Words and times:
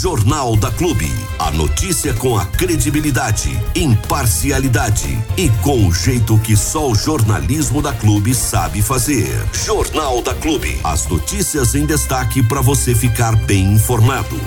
Jornal 0.00 0.54
da 0.54 0.70
Clube. 0.70 1.10
A 1.40 1.50
notícia 1.50 2.14
com 2.14 2.38
a 2.38 2.46
credibilidade, 2.46 3.50
imparcialidade 3.74 5.18
e 5.36 5.48
com 5.60 5.88
o 5.88 5.92
jeito 5.92 6.38
que 6.38 6.56
só 6.56 6.88
o 6.88 6.94
jornalismo 6.94 7.82
da 7.82 7.92
Clube 7.92 8.32
sabe 8.32 8.80
fazer. 8.80 9.26
Jornal 9.52 10.22
da 10.22 10.36
Clube. 10.36 10.78
As 10.84 11.08
notícias 11.08 11.74
em 11.74 11.84
destaque 11.84 12.44
para 12.44 12.60
você 12.60 12.94
ficar 12.94 13.34
bem 13.44 13.72
informado. 13.72 14.40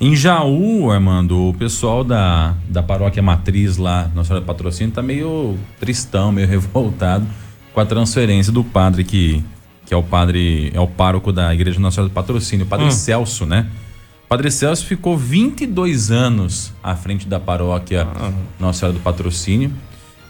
Em 0.00 0.16
Jaú, 0.16 0.90
Armando, 0.90 1.50
o 1.50 1.54
pessoal 1.54 2.02
da, 2.02 2.56
da 2.68 2.82
paróquia 2.82 3.22
matriz 3.22 3.76
lá, 3.76 4.10
Nossa 4.16 4.30
Senhora 4.30 4.44
do 4.44 4.48
Patrocínio, 4.48 4.92
tá 4.92 5.00
meio 5.00 5.56
tristão, 5.78 6.32
meio 6.32 6.48
revoltado 6.50 7.24
com 7.72 7.80
a 7.80 7.86
transferência 7.86 8.52
do 8.52 8.64
padre 8.64 9.04
que, 9.04 9.44
que 9.84 9.94
é 9.94 9.96
o 9.96 10.02
padre, 10.02 10.72
é 10.74 10.80
o 10.80 10.88
pároco 10.88 11.32
da 11.32 11.54
Igreja 11.54 11.78
Nossa 11.78 11.94
Senhora 11.94 12.10
do 12.10 12.14
Patrocínio, 12.14 12.66
o 12.66 12.68
padre 12.68 12.86
hum. 12.86 12.90
Celso, 12.90 13.46
né? 13.46 13.68
Padre 14.28 14.50
Celso 14.50 14.84
ficou 14.84 15.16
22 15.16 16.10
anos 16.10 16.72
à 16.82 16.96
frente 16.96 17.28
da 17.28 17.38
paróquia 17.38 18.06
ah. 18.06 18.32
Nossa 18.58 18.80
Senhora 18.80 18.98
do 18.98 19.02
Patrocínio. 19.02 19.72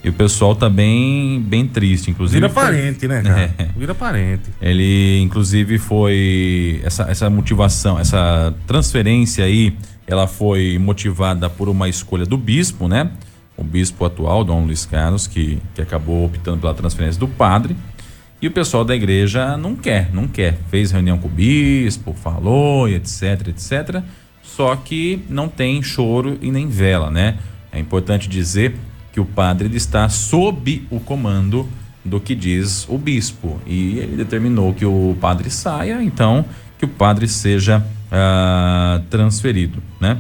E 0.05 0.09
o 0.09 0.13
pessoal 0.13 0.55
tá 0.55 0.71
bem, 0.71 1.41
bem 1.41 1.67
triste, 1.67 2.11
inclusive. 2.11 2.39
Vira 2.39 2.53
parente, 2.53 3.09
né, 3.09 3.23
cara? 3.27 3.55
É. 3.59 3.69
Vira 3.77 3.95
parente. 3.95 4.51
Ele, 4.63 5.21
inclusive, 5.21 5.79
foi. 5.79 6.81
Essa, 6.85 7.05
essa 7.11 7.29
motivação, 7.29 7.99
essa 7.99 8.55
transferência 8.69 9.45
aí, 9.45 9.77
ela 10.07 10.29
foi 10.29 10.79
motivada 10.79 11.51
por 11.51 11.69
uma 11.69 11.89
escolha 11.89 12.25
do 12.25 12.37
bispo, 12.37 12.87
né? 12.87 13.11
O 13.57 13.65
bispo 13.65 14.05
atual, 14.05 14.45
Dom 14.45 14.65
Luiz 14.67 14.87
Carlos, 14.87 15.27
que, 15.27 15.59
que 15.75 15.83
acabou 15.83 16.27
optando 16.27 16.59
pela 16.59 16.75
transferência 16.75 17.19
do 17.19 17.27
padre. 17.27 17.75
E 18.41 18.47
o 18.47 18.51
pessoal 18.51 18.85
da 18.85 18.95
igreja 18.95 19.57
não 19.57 19.75
quer, 19.75 20.13
não 20.13 20.29
quer. 20.29 20.59
Fez 20.71 20.91
reunião 20.91 21.19
com 21.19 21.27
o 21.27 21.31
bispo, 21.31 22.13
falou, 22.13 22.89
etc, 22.89 23.49
etc. 23.49 24.03
Só 24.43 24.77
que 24.77 25.25
não 25.29 25.49
tem 25.49 25.83
choro 25.83 26.39
e 26.43 26.51
nem 26.51 26.69
vela, 26.69 27.11
né? 27.11 27.39
É 27.73 27.79
importante 27.79 28.29
dizer 28.29 28.75
que 29.13 29.21
o 29.21 29.25
padre 29.25 29.75
está 29.75 30.09
sob 30.09 30.87
o 30.91 31.01
comando 31.01 31.67
do 32.05 32.21
que 32.21 32.35
diz 32.35 32.87
o 32.89 32.99
bispo. 32.99 33.61
E 33.67 33.99
ele 33.99 34.17
determinou 34.17 34.73
que 34.75 34.85
o 34.85 35.17
padre 35.21 35.51
saia, 35.51 36.03
então 36.03 36.45
que 36.79 36.85
o 36.85 36.89
padre 36.89 37.27
seja 37.27 37.79
uh, 37.79 39.03
transferido, 39.09 39.83
né? 40.01 40.19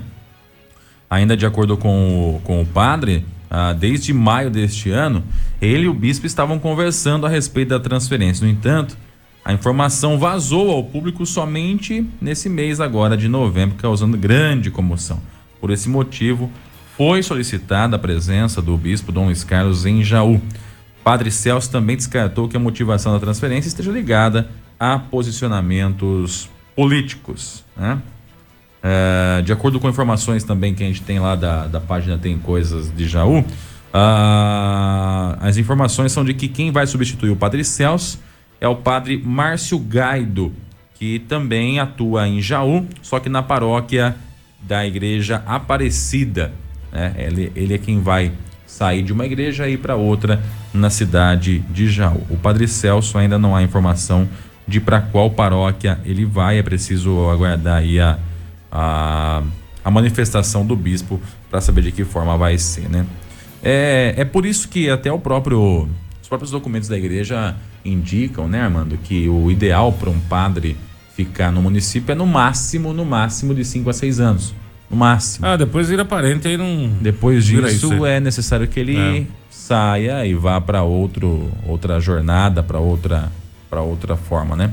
Ainda 1.08 1.36
de 1.36 1.47
acordo 1.47 1.77
com 1.77 2.36
o, 2.36 2.41
com 2.41 2.61
o 2.61 2.67
padre, 2.67 3.25
uh, 3.56 3.74
desde 3.74 4.12
maio 4.12 4.50
deste 4.50 4.90
ano, 4.90 5.24
ele 5.60 5.84
e 5.84 5.88
o 5.88 5.94
bispo 5.94 6.26
estavam 6.26 6.58
conversando 6.58 7.24
a 7.24 7.28
respeito 7.28 7.70
da 7.70 7.80
transferência. 7.80 8.44
No 8.44 8.52
entanto, 8.52 8.96
a 9.42 9.52
informação 9.52 10.18
vazou 10.18 10.70
ao 10.70 10.84
público 10.84 11.24
somente 11.24 12.06
nesse 12.20 12.48
mês 12.48 12.80
agora 12.80 13.16
de 13.16 13.28
novembro, 13.28 13.77
causando 13.77 14.18
grande 14.18 14.70
comoção. 14.70 15.20
Por 15.60 15.70
esse 15.70 15.88
motivo, 15.88 16.50
foi 16.96 17.22
solicitada 17.22 17.96
a 17.96 17.98
presença 17.98 18.60
do 18.60 18.77
bispo 18.77 19.12
Dom 19.12 19.27
Luiz 19.27 19.44
Carlos 19.44 19.86
em 19.86 20.02
Jaú. 20.04 20.40
Padre 21.02 21.30
Celso 21.30 21.70
também 21.70 21.96
descartou 21.96 22.48
que 22.48 22.56
a 22.56 22.60
motivação 22.60 23.12
da 23.12 23.20
transferência 23.20 23.68
esteja 23.68 23.92
ligada 23.92 24.50
a 24.78 24.98
posicionamentos 24.98 26.50
políticos. 26.74 27.64
Né? 27.77 28.00
É, 28.89 29.42
de 29.42 29.53
acordo 29.53 29.81
com 29.81 29.89
informações 29.89 30.45
também 30.45 30.75
que 30.75 30.84
a 30.84 30.87
gente 30.87 31.03
tem 31.03 31.19
lá 31.19 31.34
da, 31.34 31.67
da 31.67 31.81
página 31.81 32.17
Tem 32.17 32.39
Coisas 32.39 32.95
de 32.95 33.09
Jaú, 33.09 33.45
as 35.41 35.56
informações 35.56 36.12
são 36.12 36.25
de 36.25 36.34
que 36.34 36.48
quem 36.48 36.70
vai 36.70 36.87
substituir 36.87 37.31
o 37.31 37.37
Padre 37.37 37.64
Celso 37.64 38.20
é 38.61 38.69
o 38.69 38.77
Padre 38.77 39.20
Márcio 39.25 39.79
Gaido, 39.79 40.53
que 40.95 41.19
também 41.20 41.81
atua 41.81 42.29
em 42.29 42.41
Jaú, 42.41 42.87
só 43.03 43.19
que 43.19 43.29
na 43.29 43.42
paróquia 43.42 44.14
da 44.62 44.87
Igreja 44.87 45.42
Aparecida 45.47 46.53
né? 46.97 47.12
Ele, 47.19 47.53
ele 47.55 47.75
é 47.75 47.79
quem 47.79 48.01
vai 48.01 48.33
sair 48.67 49.03
de 49.03 49.12
uma 49.12 49.27
igreja 49.27 49.69
e 49.69 49.75
ir 49.75 49.77
para 49.77 49.97
outra 49.97 50.42
na 50.73 50.89
cidade 50.89 51.59
de 51.70 51.89
Jaú. 51.89 52.27
O 52.30 52.39
Padre 52.39 52.67
Celso 52.67 53.19
ainda 53.19 53.39
não 53.39 53.55
há 53.55 53.63
informação 53.63 54.27
de 54.67 54.80
para 54.80 55.01
qual 55.01 55.30
paróquia 55.30 55.98
ele 56.05 56.25
vai, 56.25 56.58
é 56.58 56.63
preciso 56.63 57.29
aguardar 57.29 57.79
aí 57.79 58.01
a, 58.01 58.19
a, 58.79 59.42
a 59.83 59.91
manifestação 59.91 60.67
do 60.67 60.77
bispo 60.77 61.19
para 61.51 61.61
saber 61.63 61.83
de 61.83 61.92
que 61.92 62.05
forma 62.05 62.37
vai 62.37 62.59
ser, 62.59 62.91
né? 62.91 63.07
É, 63.63 64.14
é 64.19 64.25
por 64.25 64.45
isso 64.45 64.69
que 64.69 64.91
até 64.91 65.11
o 65.11 65.19
próprio 65.19 65.89
os 66.20 66.29
próprios 66.29 66.51
documentos 66.51 66.89
da 66.89 66.98
igreja 66.98 67.57
indicam, 67.85 68.47
né, 68.48 68.61
Armando, 68.61 68.98
que 68.98 69.29
o 69.29 69.51
ideal 69.51 69.92
para 69.92 70.11
um 70.11 70.20
padre 70.20 70.77
ficar 71.14 71.51
no 71.51 71.63
município 71.63 72.13
é 72.13 72.14
no 72.14 72.27
máximo, 72.27 72.92
no 72.92 73.05
máximo 73.05 73.55
de 73.55 73.64
5 73.64 73.89
a 73.89 73.92
6 73.92 74.20
anos 74.20 74.55
no 74.91 74.97
máximo. 74.97 75.47
Ah, 75.47 75.57
depois 75.57 75.89
vira 75.89 76.05
parente 76.05 76.47
aí 76.47 76.57
não. 76.57 76.89
Depois 77.01 77.45
disso 77.45 78.05
é 78.05 78.20
necessário 78.20 78.69
que 78.69 78.79
ele 78.79 78.97
é. 78.97 79.25
saia 79.51 80.27
e 80.27 80.35
vá 80.35 80.61
para 80.61 80.83
outro 80.83 81.51
outra 81.67 81.98
jornada, 82.01 82.63
para 82.63 82.79
outra 82.79 83.31
para 83.69 83.81
outra 83.81 84.17
forma, 84.17 84.55
né? 84.55 84.70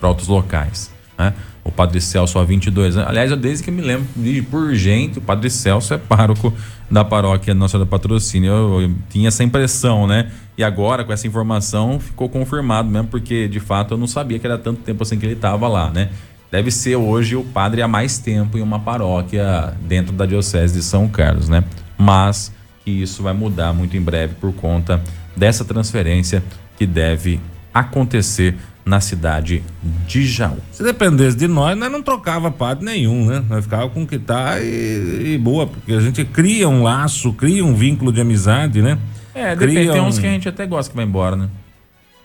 Para 0.00 0.08
outros 0.08 0.28
locais, 0.28 0.90
né? 1.16 1.34
O 1.68 1.72
Padre 1.72 2.00
Celso 2.00 2.38
há 2.38 2.44
22 2.44 2.96
anos. 2.96 3.08
Aliás, 3.08 3.36
desde 3.36 3.62
que 3.62 3.70
me 3.70 3.82
lembro 3.82 4.06
de 4.16 4.42
por 4.42 4.74
gente, 4.74 5.18
o 5.18 5.22
Padre 5.22 5.50
Celso 5.50 5.94
é 5.94 5.98
pároco 5.98 6.52
da 6.90 7.04
paróquia 7.04 7.54
Nossa 7.54 7.78
do 7.78 7.86
Patrocínio. 7.86 8.50
Eu, 8.50 8.80
eu, 8.82 8.94
tinha 9.10 9.28
essa 9.28 9.44
impressão, 9.44 10.06
né? 10.06 10.30
E 10.56 10.64
agora, 10.64 11.04
com 11.04 11.12
essa 11.12 11.26
informação, 11.26 12.00
ficou 12.00 12.28
confirmado 12.28 12.88
mesmo, 12.88 13.08
porque 13.08 13.46
de 13.46 13.60
fato 13.60 13.94
eu 13.94 13.98
não 13.98 14.06
sabia 14.06 14.38
que 14.38 14.46
era 14.46 14.58
tanto 14.58 14.80
tempo 14.80 15.02
assim 15.02 15.18
que 15.18 15.26
ele 15.26 15.34
estava 15.34 15.68
lá, 15.68 15.90
né? 15.90 16.08
deve 16.50 16.70
ser 16.70 16.96
hoje 16.96 17.36
o 17.36 17.44
padre 17.44 17.82
há 17.82 17.88
mais 17.88 18.18
tempo 18.18 18.56
em 18.56 18.62
uma 18.62 18.80
paróquia 18.80 19.74
dentro 19.82 20.12
da 20.12 20.24
Diocese 20.24 20.74
de 20.74 20.82
São 20.82 21.08
Carlos, 21.08 21.48
né? 21.48 21.62
Mas 21.96 22.52
que 22.84 22.90
isso 22.90 23.22
vai 23.22 23.34
mudar 23.34 23.72
muito 23.72 23.96
em 23.96 24.00
breve 24.00 24.34
por 24.40 24.52
conta 24.52 25.02
dessa 25.36 25.64
transferência 25.64 26.42
que 26.76 26.86
deve 26.86 27.40
acontecer 27.72 28.56
na 28.88 29.00
cidade 29.00 29.62
de 30.06 30.26
Jaú. 30.26 30.56
Se 30.72 30.82
dependesse 30.82 31.36
de 31.36 31.46
nós, 31.46 31.76
nós 31.76 31.92
não 31.92 32.02
trocava 32.02 32.50
padre 32.50 32.86
nenhum, 32.86 33.26
né? 33.26 33.44
Nós 33.46 33.64
ficava 33.64 33.88
com 33.90 34.02
o 34.02 34.06
que 34.06 34.18
tá 34.18 34.58
e, 34.60 35.34
e, 35.34 35.38
boa, 35.38 35.66
porque 35.66 35.92
a 35.92 36.00
gente 36.00 36.24
cria 36.24 36.66
um 36.66 36.82
laço, 36.82 37.32
cria 37.34 37.62
um 37.62 37.74
vínculo 37.74 38.10
de 38.10 38.22
amizade, 38.22 38.80
né? 38.80 38.98
É, 39.34 39.54
depende, 39.54 39.92
tem 39.92 40.00
uns 40.00 40.18
que 40.18 40.26
a 40.26 40.30
gente 40.30 40.48
até 40.48 40.66
gosta 40.66 40.90
que 40.90 40.96
vai 40.96 41.04
embora, 41.04 41.36
né? 41.36 41.50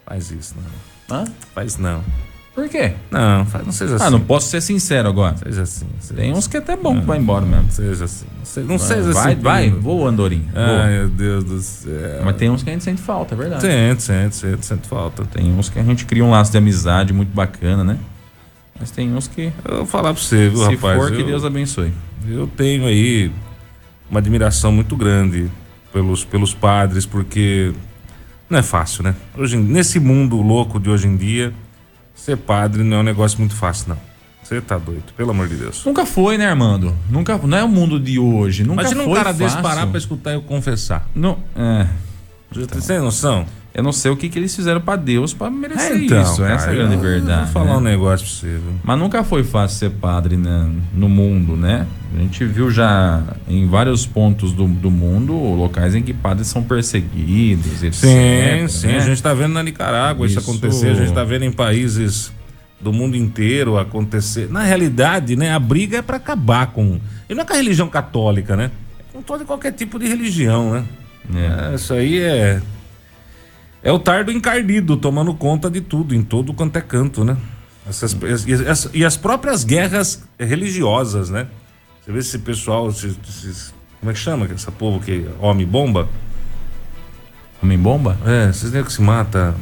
Faz 0.06 0.32
isso, 0.32 0.56
não. 0.56 1.18
Hã? 1.18 1.26
Faz 1.54 1.78
não. 1.78 2.02
Por 2.54 2.70
quê? 2.70 2.94
Não, 3.10 3.48
não 3.66 3.72
seja 3.72 3.96
assim. 3.96 4.06
Ah, 4.06 4.12
não 4.12 4.20
posso 4.20 4.48
ser 4.48 4.62
sincero 4.62 5.10
agora. 5.10 5.36
Seja 5.38 5.64
assim. 5.64 5.88
Seja 6.00 6.22
Tem 6.22 6.32
uns 6.32 6.38
assim. 6.40 6.50
que 6.52 6.58
é 6.58 6.60
até 6.60 6.76
bom 6.78 7.00
que 7.00 7.06
vai 7.06 7.18
embora 7.18 7.44
mesmo. 7.44 7.72
Seja 7.72 8.06
assim. 8.06 8.26
Não 8.38 8.46
seja, 8.46 8.68
não 8.68 8.78
seja 8.78 9.12
vai, 9.12 9.34
assim. 9.34 9.42
Vai, 9.42 9.70
vai. 9.72 9.80
Voa, 9.80 10.10
Andorinha. 10.10 10.52
Ai, 10.54 11.00
meu 11.00 11.10
Deus 11.10 11.44
do 11.44 11.60
céu. 11.60 12.22
Mas 12.24 12.36
tem 12.36 12.52
uns 12.52 12.62
que 12.62 12.70
a 12.70 12.74
gente 12.74 12.84
sente 12.84 13.02
falta, 13.02 13.34
é 13.34 13.38
verdade. 13.38 13.62
Sente, 13.64 14.04
sente, 14.04 14.36
sente, 14.36 14.66
sente 14.68 14.88
falta. 14.88 15.26
Tem 15.26 15.52
uns 15.52 15.68
que 15.68 15.80
a 15.80 15.84
gente 15.84 16.06
cria 16.06 16.24
um 16.24 16.30
laço 16.30 16.52
de 16.52 16.58
amizade 16.60 17.12
muito 17.12 17.34
bacana, 17.34 17.84
né? 17.84 17.98
Mas 18.80 18.92
tem 18.92 19.12
uns 19.12 19.28
que. 19.28 19.52
Eu 19.66 19.78
vou 19.78 19.86
falar 19.88 20.14
pra 20.14 20.22
você, 20.22 20.50
viu, 20.50 20.60
Se 20.60 20.76
rapaz? 20.76 20.94
Se 20.94 21.08
for, 21.08 21.12
que 21.12 21.22
eu, 21.22 21.26
Deus 21.26 21.44
abençoe. 21.44 21.92
Eu 22.28 22.46
tenho 22.46 22.86
aí 22.86 23.32
uma 24.12 24.20
admiração 24.20 24.72
muito 24.72 24.96
grande 24.96 25.50
pelos, 25.92 26.24
pelos 26.24 26.54
padres, 26.54 27.04
porque 27.04 27.74
não 28.48 28.60
é 28.60 28.64
fácil, 28.64 29.04
né? 29.04 29.16
Hoje, 29.36 29.58
nesse 29.58 30.00
mundo 30.00 30.40
louco 30.40 30.80
de 30.80 30.92
hoje 30.92 31.08
em 31.08 31.18
dia 31.18 31.52
Ser 32.14 32.38
padre 32.38 32.84
não 32.84 32.98
é 32.98 33.00
um 33.00 33.04
negócio 33.04 33.40
muito 33.40 33.56
fácil, 33.56 33.90
não. 33.90 34.14
Você 34.44 34.60
tá 34.60 34.78
doido, 34.78 35.14
pelo 35.16 35.32
amor 35.32 35.48
de 35.48 35.56
Deus. 35.56 35.84
Nunca 35.86 36.06
foi, 36.06 36.38
né, 36.38 36.48
Armando? 36.48 36.94
Nunca, 37.10 37.38
não 37.38 37.58
é 37.58 37.64
o 37.64 37.70
mundo 37.70 38.00
de 38.00 38.20
hoje. 38.20 38.64
Nunca 38.64 38.82
Imagina 38.82 39.04
um 39.04 39.14
cara 39.14 39.34
fácil. 39.34 39.40
desse 39.46 39.62
parar 39.62 39.88
pra 39.88 39.98
escutar 39.98 40.34
eu 40.34 40.42
confessar. 40.42 41.08
Não, 41.16 41.40
é. 41.56 41.88
Você 42.52 42.82
tem 42.88 43.00
noção? 43.00 43.46
Eu 43.74 43.82
não 43.82 43.92
sei 43.92 44.12
o 44.12 44.16
que, 44.16 44.30
que 44.30 44.38
eles 44.38 44.56
fizeram 44.56 44.80
para 44.80 44.96
Deus 44.96 45.34
para 45.34 45.50
merecer 45.50 45.94
é, 45.94 45.98
então, 45.98 46.22
isso. 46.22 46.42
Cara, 46.42 46.54
essa 46.54 46.68
é 46.68 46.70
a 46.70 46.74
grande 46.76 46.96
verdade. 46.96 47.46
Vou 47.46 47.54
falar 47.54 47.72
né? 47.72 47.78
um 47.78 47.82
negócio 47.82 48.28
pra 48.28 48.36
você. 48.36 48.60
Mas 48.84 49.00
nunca 49.00 49.24
foi 49.24 49.44
fácil 49.44 49.78
ser 49.80 49.90
padre 49.90 50.38
né, 50.38 50.70
no 50.94 51.10
mundo, 51.10 51.58
né? 51.58 51.88
A 52.16 52.20
gente 52.20 52.46
viu 52.46 52.70
já 52.70 53.24
em 53.48 53.68
vários 53.68 54.06
pontos 54.06 54.54
do, 54.54 54.68
do 54.68 54.92
mundo 54.92 55.34
locais 55.34 55.96
em 55.96 56.04
que 56.04 56.14
padres 56.14 56.48
são 56.48 56.62
perseguidos, 56.62 57.82
etc. 57.82 57.94
Sim, 57.94 58.68
sim. 58.68 58.88
Né? 58.88 58.98
A 58.98 59.00
gente 59.00 59.14
está 59.14 59.34
vendo 59.34 59.54
na 59.54 59.64
Nicarágua 59.64 60.28
isso, 60.28 60.40
isso 60.40 60.48
acontecer, 60.48 60.90
a 60.90 60.94
gente 60.94 61.10
está 61.10 61.24
vendo 61.24 61.46
em 61.46 61.52
países 61.52 62.32
do 62.80 62.94
mundo 62.94 63.18
inteiro 63.18 63.80
acontecer. 63.80 64.52
Na 64.52 64.62
realidade, 64.62 65.36
né, 65.36 65.52
a 65.52 65.58
briga 65.58 65.98
é 65.98 66.02
para 66.04 66.18
acabar 66.18 66.68
com. 66.68 67.00
E 67.28 67.34
não 67.34 67.42
é 67.42 67.46
com 67.46 67.54
a 67.54 67.56
religião 67.56 67.88
católica, 67.88 68.56
né? 68.56 68.70
É 69.00 69.04
com 69.12 69.24
todo 69.24 69.44
qualquer 69.46 69.72
tipo 69.72 69.98
de 69.98 70.08
religião, 70.08 70.74
né? 70.74 70.86
É. 71.34 71.72
É, 71.72 71.76
isso 71.76 71.94
aí 71.94 72.20
é 72.20 72.62
é 73.84 73.92
o 73.92 74.00
tardo 74.00 74.32
encardido 74.32 74.96
tomando 74.96 75.34
conta 75.34 75.70
de 75.70 75.82
tudo, 75.82 76.16
em 76.16 76.24
todo 76.24 76.54
quanto 76.54 76.78
é 76.78 76.82
canto, 76.82 77.24
né? 77.26 77.38
Essas, 77.88 78.16
e, 78.48 78.54
as, 78.54 78.90
e, 78.94 79.04
as, 79.04 79.18
próprias 79.18 79.66
guerras 79.66 80.24
religiosas, 80.40 81.30
né? 81.30 81.48
Você 82.02 82.12
vê 82.12 82.20
esse 82.20 82.40
pessoal, 82.40 82.90
como 84.00 84.10
é 84.10 84.14
que 84.14 84.20
chama 84.20 84.48
essa 84.54 84.72
povo 84.72 85.02
que 85.02 85.28
homem 85.40 85.68
bomba? 85.68 86.08
Homem 87.62 87.78
bomba? 87.78 88.18
É, 88.26 88.52
vocês 88.52 88.72
nem 88.72 88.84
que 88.84 88.92
se 88.92 89.02
mata. 89.02 89.54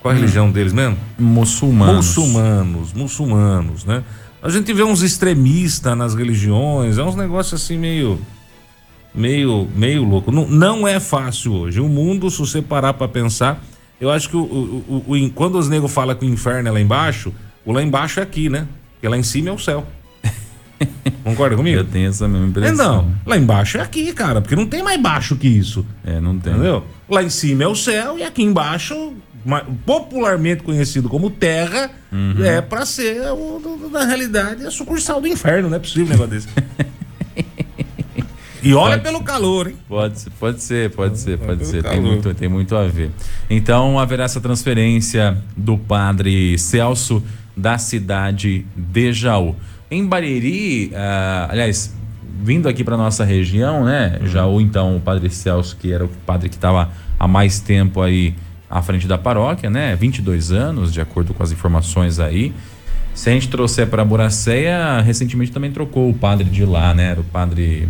Qual 0.00 0.10
a 0.10 0.14
hum. 0.14 0.20
religião 0.20 0.50
deles 0.50 0.72
mesmo? 0.72 0.98
Muçulmanos. 1.16 2.06
Muçulmanos, 2.06 2.92
muçulmanos, 2.92 3.84
né? 3.84 4.02
A 4.42 4.48
gente 4.48 4.72
vê 4.72 4.82
uns 4.82 5.02
extremistas 5.02 5.96
nas 5.96 6.14
religiões, 6.16 6.98
é 6.98 7.02
uns 7.04 7.14
negócios 7.14 7.62
assim 7.62 7.78
meio 7.78 8.20
meio 9.14 9.68
meio 9.74 10.04
louco. 10.04 10.30
Não, 10.30 10.46
não 10.48 10.88
é 10.88 10.98
fácil 10.98 11.52
hoje. 11.52 11.80
O 11.80 11.88
mundo, 11.88 12.30
se 12.30 12.38
você 12.38 12.62
parar 12.62 12.94
para 12.94 13.08
pensar, 13.08 13.62
eu 14.00 14.10
acho 14.10 14.28
que 14.28 14.36
o, 14.36 14.42
o, 14.42 15.04
o, 15.06 15.14
o 15.14 15.30
quando 15.30 15.58
os 15.58 15.68
negros 15.68 15.92
falam 15.92 16.14
que 16.16 16.24
o 16.24 16.28
inferno 16.28 16.68
é 16.68 16.72
lá 16.72 16.80
embaixo, 16.80 17.32
o 17.64 17.72
lá 17.72 17.82
embaixo 17.82 18.20
é 18.20 18.22
aqui, 18.22 18.48
né? 18.48 18.66
Porque 18.94 19.08
lá 19.08 19.16
em 19.16 19.22
cima 19.22 19.50
é 19.50 19.52
o 19.52 19.58
céu. 19.58 19.86
Concorda 21.22 21.56
comigo? 21.56 21.78
Eu 21.78 21.84
tenho 21.84 22.08
essa 22.08 22.26
mesma 22.26 22.48
impressão. 22.48 22.74
Então, 22.74 23.14
lá 23.26 23.36
embaixo 23.36 23.78
é 23.78 23.80
aqui, 23.80 24.12
cara, 24.12 24.40
porque 24.40 24.56
não 24.56 24.66
tem 24.66 24.82
mais 24.82 25.00
baixo 25.00 25.36
que 25.36 25.46
isso. 25.46 25.86
É, 26.04 26.20
não 26.20 26.38
tem. 26.38 26.52
Entendeu? 26.52 26.84
Lá 27.08 27.22
em 27.22 27.30
cima 27.30 27.64
é 27.64 27.66
o 27.66 27.76
céu 27.76 28.18
e 28.18 28.24
aqui 28.24 28.42
embaixo, 28.42 29.12
popularmente 29.84 30.62
conhecido 30.62 31.08
como 31.08 31.30
terra, 31.30 31.90
uhum. 32.10 32.44
é 32.44 32.60
para 32.60 32.84
ser, 32.86 33.20
o, 33.32 33.88
na 33.92 34.04
realidade, 34.04 34.66
a 34.66 34.70
sucursal 34.70 35.20
do 35.20 35.28
inferno, 35.28 35.68
não 35.68 35.76
é 35.76 35.80
possível 35.80 36.06
um 36.06 36.08
negócio 36.10 36.30
desse. 36.30 36.48
E 38.62 38.74
olha 38.74 38.92
pode, 38.92 39.02
pelo 39.02 39.24
calor, 39.24 39.68
hein? 39.68 39.76
Pode, 39.88 40.30
pode 40.38 40.62
ser, 40.62 40.90
pode 40.90 41.18
ser, 41.18 41.38
pode 41.38 41.66
ser. 41.66 41.82
Tem 41.82 42.00
muito, 42.00 42.34
tem 42.34 42.48
muito 42.48 42.76
a 42.76 42.86
ver. 42.86 43.10
Então 43.50 43.98
haverá 43.98 44.24
essa 44.24 44.40
transferência 44.40 45.36
do 45.56 45.76
padre 45.76 46.56
Celso 46.58 47.22
da 47.56 47.76
cidade 47.78 48.64
de 48.76 49.12
Jaú. 49.12 49.56
Em 49.90 50.06
Bariri, 50.06 50.86
uh, 50.86 51.50
aliás, 51.50 51.94
vindo 52.42 52.68
aqui 52.68 52.82
para 52.82 52.96
nossa 52.96 53.24
região, 53.24 53.84
né? 53.84 54.18
Uhum. 54.20 54.26
Jaú, 54.26 54.60
então, 54.60 54.96
o 54.96 55.00
padre 55.00 55.28
Celso, 55.28 55.76
que 55.76 55.92
era 55.92 56.04
o 56.04 56.08
padre 56.26 56.48
que 56.48 56.54
estava 56.54 56.90
há 57.18 57.28
mais 57.28 57.60
tempo 57.60 58.00
aí 58.00 58.34
à 58.70 58.80
frente 58.80 59.06
da 59.06 59.18
paróquia, 59.18 59.68
né? 59.68 59.94
22 59.94 60.50
anos, 60.50 60.92
de 60.92 61.00
acordo 61.00 61.34
com 61.34 61.42
as 61.42 61.52
informações 61.52 62.18
aí. 62.18 62.54
Se 63.14 63.28
a 63.28 63.32
gente 63.32 63.48
trouxer 63.48 63.86
para 63.86 64.04
Boracéia, 64.04 65.00
recentemente 65.02 65.52
também 65.52 65.70
trocou 65.70 66.08
o 66.08 66.14
padre 66.14 66.48
de 66.48 66.64
lá, 66.64 66.94
né? 66.94 67.10
Era 67.10 67.20
o 67.20 67.24
padre 67.24 67.86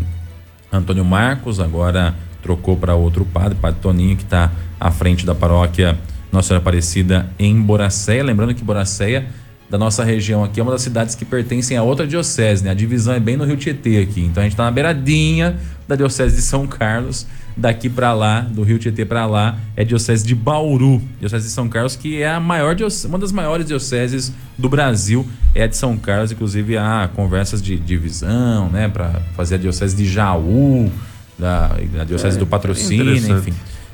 Antônio 0.73 1.05
Marcos, 1.05 1.61
agora 1.61 2.15
trocou 2.43 2.77
para 2.77 2.95
outro 2.95 3.25
padre, 3.25 3.57
padre 3.61 3.81
Toninho, 3.81 4.17
que 4.17 4.25
está 4.25 4.51
à 4.81 4.91
frente 4.91 5.27
da 5.27 5.35
paróquia 5.35 5.99
Nossa 6.33 6.49
Senhora 6.49 6.63
Aparecida 6.63 7.31
em 7.39 7.61
Boracéia. 7.61 8.25
Lembrando 8.25 8.55
que 8.55 8.65
Boracéia 8.65 9.27
da 9.69 9.79
nossa 9.79 10.05
região 10.05 10.45
aqui 10.45 10.61
é 10.61 10.63
uma 10.63 10.73
das 10.73 10.83
cidades 10.83 11.15
que 11.15 11.25
pertencem 11.25 11.77
a 11.77 11.83
outra 11.83 12.07
diocese, 12.07 12.63
né? 12.65 12.71
A 12.71 12.75
divisão 12.75 13.15
é 13.15 13.21
bem 13.21 13.37
no 13.37 13.45
Rio 13.45 13.57
Tietê 13.57 13.99
aqui. 13.99 14.21
Então 14.21 14.43
a 14.43 14.45
gente 14.45 14.53
está 14.53 14.65
na 14.65 14.71
beiradinha 14.71 15.57
da 15.89 15.97
diocese 15.97 16.37
de 16.37 16.43
São 16.43 16.67
Carlos. 16.67 17.27
Daqui 17.57 17.91
para 17.91 18.15
lá, 18.15 18.41
do 18.41 18.63
Rio 18.63 18.79
Tietê 18.79 19.05
para 19.05 19.27
lá, 19.27 19.59
é 19.77 19.85
diocese 19.85 20.27
de 20.27 20.35
Bauru, 20.35 21.03
diocese 21.21 21.47
de 21.47 21.53
São 21.53 21.69
Carlos, 21.69 21.97
que 21.97 22.23
é 22.23 22.31
a 22.31 22.41
maior 22.41 22.77
uma 23.07 23.19
das 23.19 23.31
maiores 23.31 23.67
dioceses 23.67 24.33
do 24.57 24.69
Brasil, 24.69 25.27
é 25.55 25.65
a 25.65 25.67
de 25.67 25.77
São 25.77 25.97
Carlos. 25.99 26.33
Inclusive 26.33 26.79
há 26.79 27.11
conversas 27.15 27.61
de 27.61 27.77
divisão, 27.77 28.69
né, 28.71 28.89
para 28.89 29.21
fazer 29.37 29.57
a 29.57 29.59
diocese 29.59 29.95
de 29.95 30.07
Jaú, 30.07 30.91
da, 31.39 31.77
da 31.95 32.05
diocese 32.05 32.37
é, 32.37 32.41
do 32.41 32.47
Patrocínio, 32.47 33.15
enfim. 33.15 33.53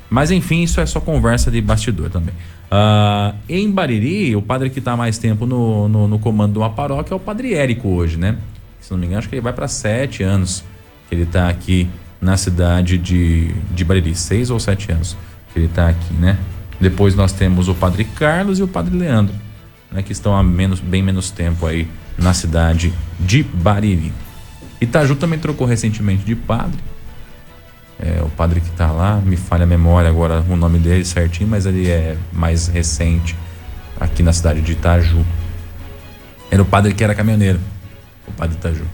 Mas 0.09 0.31
enfim, 0.31 0.63
isso 0.63 0.81
é 0.81 0.85
só 0.85 0.99
conversa 0.99 1.51
de 1.51 1.61
bastidor 1.61 2.09
também. 2.09 2.33
Uh, 2.71 3.35
em 3.47 3.69
Bariri, 3.69 4.35
o 4.35 4.41
padre 4.41 4.69
que 4.69 4.79
está 4.79 4.95
mais 4.95 5.17
tempo 5.17 5.45
no, 5.45 5.87
no, 5.87 6.07
no, 6.07 6.19
comando 6.19 6.53
de 6.53 6.59
uma 6.59 6.69
paróquia 6.69 7.13
é 7.13 7.17
o 7.17 7.19
padre 7.19 7.53
Érico 7.53 7.89
hoje, 7.89 8.17
né? 8.17 8.37
Se 8.79 8.91
não 8.91 8.97
me 8.97 9.05
engano, 9.05 9.19
acho 9.19 9.29
que 9.29 9.35
ele 9.35 9.41
vai 9.41 9.53
para 9.53 9.67
sete 9.67 10.23
anos 10.23 10.63
que 11.07 11.15
ele 11.15 11.23
está 11.23 11.49
aqui 11.49 11.87
na 12.21 12.37
cidade 12.37 12.97
de, 12.97 13.53
de 13.73 13.83
Bariri. 13.83 14.15
Seis 14.15 14.49
ou 14.49 14.59
sete 14.59 14.91
anos 14.91 15.17
que 15.51 15.59
ele 15.59 15.65
está 15.65 15.89
aqui, 15.89 16.13
né? 16.13 16.37
Depois 16.79 17.15
nós 17.15 17.31
temos 17.31 17.67
o 17.67 17.75
padre 17.75 18.03
Carlos 18.03 18.59
e 18.59 18.63
o 18.63 18.67
padre 18.67 18.97
Leandro, 18.97 19.35
né? 19.91 20.01
Que 20.01 20.11
estão 20.11 20.35
há 20.35 20.43
menos, 20.43 20.79
bem 20.79 21.01
menos 21.01 21.31
tempo 21.31 21.65
aí 21.65 21.87
na 22.17 22.33
cidade 22.33 22.93
de 23.19 23.43
Bariri. 23.43 24.13
Itaju 24.79 25.15
também 25.15 25.39
trocou 25.39 25.67
recentemente 25.67 26.23
de 26.23 26.35
padre 26.35 26.79
é, 27.99 28.21
o 28.23 28.29
padre 28.29 28.61
que 28.61 28.69
está 28.69 28.91
lá, 28.91 29.17
me 29.17 29.35
falha 29.35 29.63
a 29.63 29.67
memória 29.67 30.09
agora 30.09 30.43
o 30.49 30.55
nome 30.55 30.79
dele 30.79 31.03
certinho, 31.03 31.49
mas 31.49 31.65
ele 31.65 31.89
é 31.89 32.15
mais 32.31 32.67
recente 32.67 33.35
aqui 33.99 34.23
na 34.23 34.31
cidade 34.31 34.61
de 34.61 34.71
Itaju. 34.71 35.25
Era 36.49 36.61
o 36.61 36.65
padre 36.65 36.93
que 36.93 37.03
era 37.03 37.13
caminhoneiro, 37.13 37.59
o 38.25 38.31
padre 38.31 38.55
Itaju. 38.55 38.85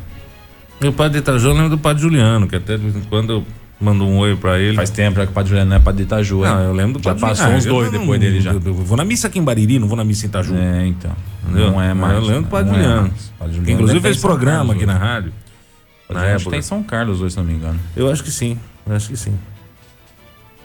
E 0.85 0.87
o 0.87 0.93
padre 0.93 1.17
Itaju 1.17 1.47
eu 1.47 1.53
lembro 1.53 1.69
do 1.69 1.77
padre 1.79 2.03
Juliano, 2.03 2.47
que 2.47 2.55
até 2.55 2.77
de 2.77 2.83
vez 2.83 2.95
em 2.95 3.01
quando 3.01 3.33
eu 3.33 3.43
mando 3.81 4.05
um 4.05 4.19
oi 4.19 4.35
pra 4.35 4.59
ele. 4.59 4.75
Faz 4.75 4.91
tempo 4.91 5.17
já 5.17 5.25
que 5.25 5.31
o 5.31 5.33
padre 5.33 5.49
Juliano 5.49 5.69
não 5.71 5.77
é 5.77 5.79
padre 5.79 6.03
de 6.03 6.03
Itaju, 6.03 6.41
Não, 6.41 6.61
eu 6.61 6.73
lembro 6.73 6.99
do 6.99 7.03
Já 7.03 7.15
passou 7.15 7.47
uns 7.47 7.65
dois 7.65 7.91
depois 7.91 8.19
dele 8.19 8.39
já. 8.39 8.51
Eu, 8.51 8.61
eu, 8.63 8.73
vou 8.75 8.95
na 8.95 9.03
missa 9.03 9.25
aqui 9.25 9.39
em 9.39 9.43
Bariri, 9.43 9.79
não 9.79 9.87
vou 9.87 9.97
na 9.97 10.03
missa 10.03 10.27
em 10.27 10.29
Itaju. 10.29 10.55
É, 10.55 10.85
então. 10.85 11.11
Entendeu? 11.43 11.71
Não 11.71 11.81
é 11.81 11.91
mais. 11.91 12.13
Eu 12.13 12.21
lembro 12.21 12.43
do 12.43 12.49
padre 12.49 12.71
é 12.71 12.73
Juliano. 12.75 13.11
É 13.39 13.47
que 13.65 13.71
inclusive 13.71 13.99
fez 13.99 14.17
programa 14.17 14.75
aqui 14.75 14.85
na 14.85 14.95
rádio. 14.95 15.33
Na 16.07 16.23
época. 16.23 16.51
tem 16.51 16.61
São 16.61 16.83
Carlos 16.83 17.19
hoje, 17.19 17.33
se 17.33 17.37
não 17.39 17.45
me 17.45 17.53
engano. 17.53 17.79
Eu 17.95 18.11
acho 18.11 18.23
que 18.23 18.29
sim. 18.29 18.59
Eu 18.85 18.95
acho 18.95 19.09
que 19.09 19.17
sim. 19.17 19.33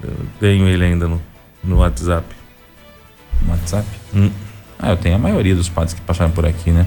Eu 0.03 0.15
tenho 0.39 0.69
ele 0.69 0.85
ainda 0.85 1.09
no, 1.09 1.21
no 1.65 1.79
WhatsApp. 1.79 2.27
No 3.43 3.53
WhatsApp? 3.53 3.87
Hum. 4.15 4.31
Ah, 4.79 4.91
eu 4.91 4.99
tenho 4.99 5.15
a 5.15 5.19
maioria 5.19 5.55
dos 5.55 5.71
padres 5.71 5.95
que 5.95 6.01
passaram 6.03 6.31
por 6.31 6.45
aqui, 6.45 6.71
né? 6.71 6.87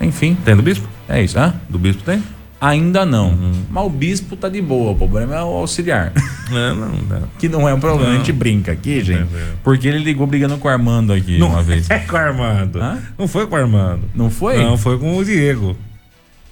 Enfim. 0.00 0.36
Tem 0.44 0.56
do 0.56 0.62
bispo? 0.62 0.88
É 1.08 1.22
isso, 1.22 1.38
ah? 1.38 1.54
Do 1.68 1.78
bispo 1.78 2.02
tem? 2.02 2.22
Ainda 2.60 3.06
não. 3.06 3.28
Uhum. 3.28 3.52
Mas 3.70 3.86
o 3.86 3.90
bispo 3.90 4.36
tá 4.36 4.48
de 4.48 4.60
boa. 4.60 4.90
O 4.90 4.96
problema 4.96 5.36
é 5.36 5.42
o 5.42 5.48
auxiliar. 5.48 6.12
É, 6.48 6.72
não, 6.72 6.88
não. 6.88 7.28
Que 7.38 7.46
não 7.46 7.68
é 7.68 7.74
um 7.74 7.78
problema. 7.78 8.08
Não. 8.08 8.14
A 8.14 8.18
gente 8.20 8.32
brinca 8.32 8.72
aqui, 8.72 9.04
gente. 9.04 9.34
É, 9.34 9.38
é. 9.38 9.52
Porque 9.62 9.86
ele 9.86 9.98
ligou 9.98 10.26
brigando 10.26 10.56
com 10.56 10.66
o 10.66 10.70
Armando 10.70 11.12
aqui 11.12 11.36
não 11.36 11.48
uma 11.50 11.62
vez. 11.62 11.88
É 11.92 11.98
com 11.98 12.14
o 12.14 12.16
Armando. 12.16 12.80
Hã? 12.80 12.98
Não 13.18 13.28
foi 13.28 13.46
com 13.46 13.54
o 13.54 13.58
Armando. 13.58 14.00
Não 14.14 14.30
foi? 14.30 14.56
Não, 14.56 14.78
foi 14.78 14.98
com 14.98 15.18
o 15.18 15.22
Diego. 15.22 15.76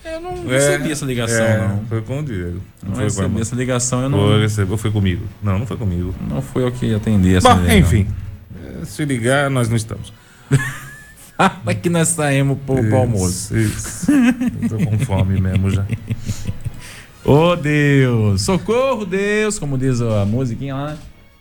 Eu 0.05 0.21
não 0.21 0.53
é, 0.53 0.59
recebi 0.59 0.93
essa 0.93 1.07
ligação, 1.07 1.47
é, 1.47 1.67
não. 1.67 1.83
Foi 1.89 2.03
com 2.03 2.21
o 2.21 2.23
Diego. 2.23 2.61
Não, 2.83 2.93
não 2.93 3.05
recebi 3.05 3.41
essa 3.41 3.57
ligação, 3.57 4.03
eu 4.03 4.11
não. 4.11 4.19
Foi, 4.19 4.41
recebeu, 4.43 4.77
foi 4.77 4.91
comigo. 4.91 5.25
Não, 5.43 5.59
não 5.59 5.67
foi 5.67 5.79
comigo. 5.79 6.15
Não 6.29 6.43
foi 6.43 6.65
eu 6.65 6.71
que 6.71 6.95
atendi 6.95 7.35
essa 7.35 7.55
Bom, 7.55 7.63
ligação. 7.63 7.79
enfim. 7.79 8.07
É, 8.83 8.85
se 8.85 9.03
ligar, 9.07 9.49
nós 9.49 9.71
não 9.71 9.77
estamos. 9.77 10.13
Fala 11.65 11.75
que 11.75 11.89
nós 11.89 12.09
saímos 12.09 12.59
pro, 12.65 12.79
isso, 12.79 12.89
pro 12.89 12.99
almoço. 12.99 13.57
Isso. 13.57 14.11
Eu 14.63 14.69
tô 14.69 14.87
com 14.87 14.99
fome 15.01 15.41
mesmo 15.41 15.71
já. 15.71 15.85
Ô 17.25 17.51
oh, 17.51 17.57
Deus! 17.57 18.43
Socorro, 18.43 19.05
Deus! 19.05 19.59
Como 19.59 19.77
diz 19.77 20.01
a 20.01 20.25
musiquinha 20.25 20.75
lá, 20.75 20.87
né? 20.93 20.99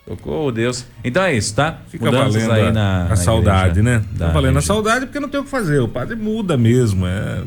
Socorro, 0.08 0.52
Deus. 0.52 0.86
Então 1.04 1.24
é 1.24 1.36
isso, 1.36 1.54
tá? 1.56 1.80
Fica 1.90 2.06
Mudanças 2.06 2.44
valendo 2.44 2.52
aí 2.52 2.72
na, 2.72 3.06
a, 3.06 3.10
na 3.10 3.16
saudade, 3.16 3.82
né? 3.82 4.04
Tá 4.18 4.30
valendo 4.30 4.58
a 4.58 4.62
saudade 4.62 5.06
porque 5.06 5.20
não 5.20 5.30
tem 5.30 5.40
o 5.40 5.44
que 5.44 5.50
fazer. 5.50 5.80
O 5.80 5.88
padre 5.88 6.16
muda 6.16 6.58
mesmo. 6.58 7.06
É 7.06 7.44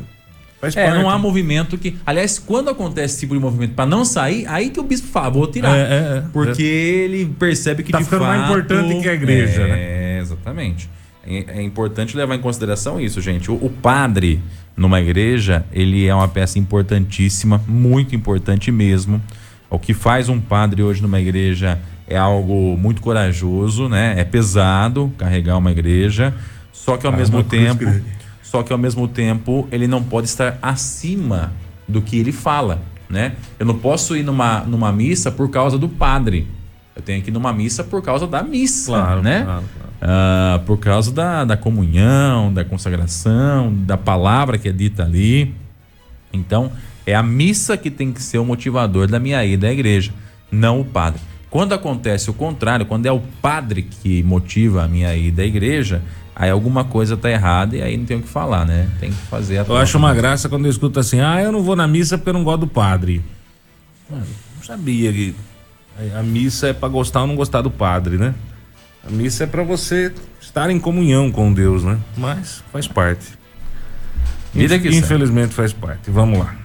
Faz 0.59 0.75
é, 0.75 0.85
parte. 0.85 1.01
não 1.01 1.09
há 1.09 1.17
movimento 1.17 1.77
que. 1.77 1.97
Aliás, 2.05 2.37
quando 2.37 2.69
acontece 2.69 3.13
esse 3.13 3.19
tipo 3.21 3.33
de 3.33 3.39
movimento 3.39 3.73
para 3.75 3.85
não 3.85 4.03
sair, 4.03 4.45
aí 4.47 4.69
que 4.69 4.79
o 4.79 4.83
bispo 4.83 5.07
fala, 5.07 5.29
vou 5.29 5.47
tirar. 5.47 5.75
É, 5.75 5.81
é, 5.81 6.17
é. 6.17 6.23
porque 6.33 6.61
ele 6.61 7.33
percebe 7.39 7.81
que 7.81 7.91
tá 7.91 7.99
de 7.99 8.03
ficando 8.03 8.25
fato, 8.25 8.37
mais 8.37 8.43
importante 8.43 9.01
que 9.01 9.09
a 9.09 9.13
igreja, 9.13 9.61
é, 9.61 9.67
né? 9.67 9.77
É, 9.79 10.19
exatamente. 10.19 10.89
É, 11.29 11.59
é, 11.59 11.61
importante 11.61 12.17
levar 12.17 12.35
em 12.35 12.41
consideração 12.41 12.99
isso, 12.99 13.21
gente. 13.21 13.51
O, 13.51 13.53
o, 13.53 13.69
padre 13.69 14.41
numa 14.75 14.99
igreja, 14.99 15.63
ele 15.71 16.07
é 16.07 16.15
uma 16.15 16.27
peça 16.27 16.57
importantíssima, 16.57 17.61
muito 17.67 18.15
importante 18.15 18.71
mesmo. 18.71 19.21
O 19.69 19.77
que 19.77 19.93
faz 19.93 20.27
um 20.27 20.39
padre 20.39 20.81
hoje 20.81 21.03
numa 21.03 21.19
igreja 21.19 21.79
é 22.07 22.17
algo 22.17 22.75
muito 22.75 22.99
corajoso, 22.99 23.87
né? 23.87 24.15
É 24.17 24.23
pesado 24.23 25.13
carregar 25.19 25.57
uma 25.57 25.71
igreja, 25.71 26.33
só 26.73 26.97
que 26.97 27.05
ao 27.05 27.13
ah, 27.13 27.17
mesmo 27.17 27.43
tempo. 27.43 27.85
Só 28.41 28.63
que 28.63 28.73
ao 28.73 28.79
mesmo 28.79 29.07
tempo 29.07 29.67
ele 29.71 29.85
não 29.85 30.01
pode 30.01 30.25
estar 30.25 30.57
acima 30.59 31.53
do 31.87 32.01
que 32.01 32.17
ele 32.17 32.31
fala, 32.31 32.81
né? 33.07 33.33
Eu 33.59 33.65
não 33.67 33.77
posso 33.77 34.17
ir 34.17 34.23
numa, 34.23 34.61
numa 34.61 34.91
missa 34.91 35.31
por 35.31 35.51
causa 35.51 35.77
do 35.77 35.87
padre. 35.87 36.47
Eu 36.99 37.03
tenho 37.03 37.23
que 37.23 37.29
ir 37.29 37.33
numa 37.33 37.53
missa 37.53 37.81
por 37.81 38.01
causa 38.01 38.27
da 38.27 38.43
missa, 38.43 38.91
claro, 38.91 39.21
né? 39.21 39.43
Claro, 39.43 39.63
claro. 39.73 39.89
Ah, 40.01 40.61
por 40.65 40.77
causa 40.77 41.11
da, 41.11 41.45
da 41.45 41.57
comunhão, 41.57 42.53
da 42.53 42.65
consagração, 42.65 43.73
da 43.73 43.97
palavra 43.97 44.57
que 44.57 44.67
é 44.67 44.71
dita 44.71 45.03
ali. 45.03 45.55
Então, 46.31 46.71
é 47.05 47.15
a 47.15 47.23
missa 47.23 47.77
que 47.77 47.89
tem 47.89 48.11
que 48.11 48.21
ser 48.21 48.37
o 48.37 48.45
motivador 48.45 49.07
da 49.07 49.17
minha 49.17 49.43
ida 49.45 49.67
à 49.67 49.71
igreja, 49.71 50.11
não 50.51 50.81
o 50.81 50.85
padre. 50.85 51.21
Quando 51.49 51.73
acontece 51.73 52.29
o 52.29 52.33
contrário, 52.33 52.85
quando 52.85 53.05
é 53.05 53.11
o 53.11 53.21
padre 53.41 53.81
que 53.81 54.21
motiva 54.21 54.83
a 54.83 54.87
minha 54.87 55.15
ida 55.15 55.41
à 55.41 55.45
igreja, 55.45 56.01
aí 56.35 56.49
alguma 56.49 56.83
coisa 56.83 57.15
tá 57.15 57.31
errada 57.31 57.77
e 57.77 57.81
aí 57.81 57.95
não 57.95 58.05
tem 58.05 58.17
o 58.17 58.21
que 58.21 58.27
falar, 58.27 58.65
né? 58.65 58.89
Tem 58.99 59.09
que 59.09 59.21
fazer 59.27 59.59
a 59.59 59.63
Eu 59.63 59.77
acho 59.77 59.97
uma 59.97 60.13
graça 60.13 60.49
quando 60.49 60.65
eu 60.65 60.69
escuto 60.69 60.99
assim: 60.99 61.21
ah, 61.21 61.41
eu 61.41 61.51
não 61.51 61.63
vou 61.63 61.77
na 61.77 61.87
missa 61.87 62.17
porque 62.17 62.29
eu 62.29 62.33
não 62.33 62.43
gosto 62.43 62.59
do 62.59 62.67
padre. 62.67 63.23
Mano, 64.09 64.25
não 64.57 64.63
sabia 64.63 65.11
que 65.11 65.33
a 66.17 66.23
missa 66.23 66.67
é 66.67 66.73
para 66.73 66.89
gostar 66.89 67.21
ou 67.21 67.27
não 67.27 67.35
gostar 67.35 67.61
do 67.61 67.71
padre, 67.71 68.17
né? 68.17 68.33
A 69.05 69.11
missa 69.11 69.45
é 69.45 69.47
para 69.47 69.63
você 69.63 70.13
estar 70.41 70.69
em 70.69 70.79
comunhão 70.79 71.31
com 71.31 71.53
Deus, 71.53 71.83
né? 71.83 71.97
Mas 72.17 72.63
faz 72.71 72.87
parte. 72.87 73.25
Vida 74.53 74.77
que 74.79 74.87
Infelizmente 74.89 75.53
segue. 75.53 75.55
faz 75.55 75.73
parte. 75.73 76.09
Vamos 76.09 76.39
lá. 76.39 76.55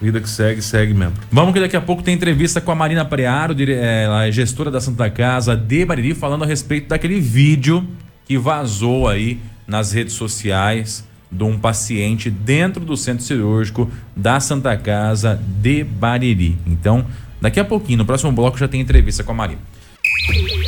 Vida 0.00 0.20
que 0.20 0.28
segue, 0.28 0.60
segue 0.60 0.92
mesmo. 0.94 1.14
Vamos 1.30 1.54
que 1.54 1.60
daqui 1.60 1.76
a 1.76 1.80
pouco 1.80 2.02
tem 2.02 2.14
entrevista 2.14 2.60
com 2.60 2.72
a 2.72 2.74
Marina 2.74 3.04
Prearo, 3.04 3.54
ela 3.70 4.26
é 4.26 4.32
gestora 4.32 4.68
da 4.70 4.80
Santa 4.80 5.08
Casa 5.08 5.56
de 5.56 5.84
Bariri, 5.84 6.12
falando 6.12 6.42
a 6.42 6.46
respeito 6.46 6.88
daquele 6.88 7.20
vídeo 7.20 7.86
que 8.24 8.36
vazou 8.36 9.08
aí 9.08 9.38
nas 9.66 9.92
redes 9.92 10.14
sociais 10.14 11.04
de 11.30 11.44
um 11.44 11.56
paciente 11.56 12.30
dentro 12.30 12.84
do 12.84 12.96
centro 12.96 13.24
cirúrgico 13.24 13.88
da 14.14 14.40
Santa 14.40 14.76
Casa 14.76 15.40
de 15.60 15.84
Bariri. 15.84 16.58
Então, 16.66 17.06
daqui 17.42 17.58
a 17.58 17.64
pouquinho, 17.64 17.98
no 17.98 18.06
próximo 18.06 18.30
bloco, 18.32 18.56
já 18.56 18.68
tem 18.68 18.80
entrevista 18.80 19.24
com 19.24 19.32
a 19.32 19.34
Marina. 19.34 19.60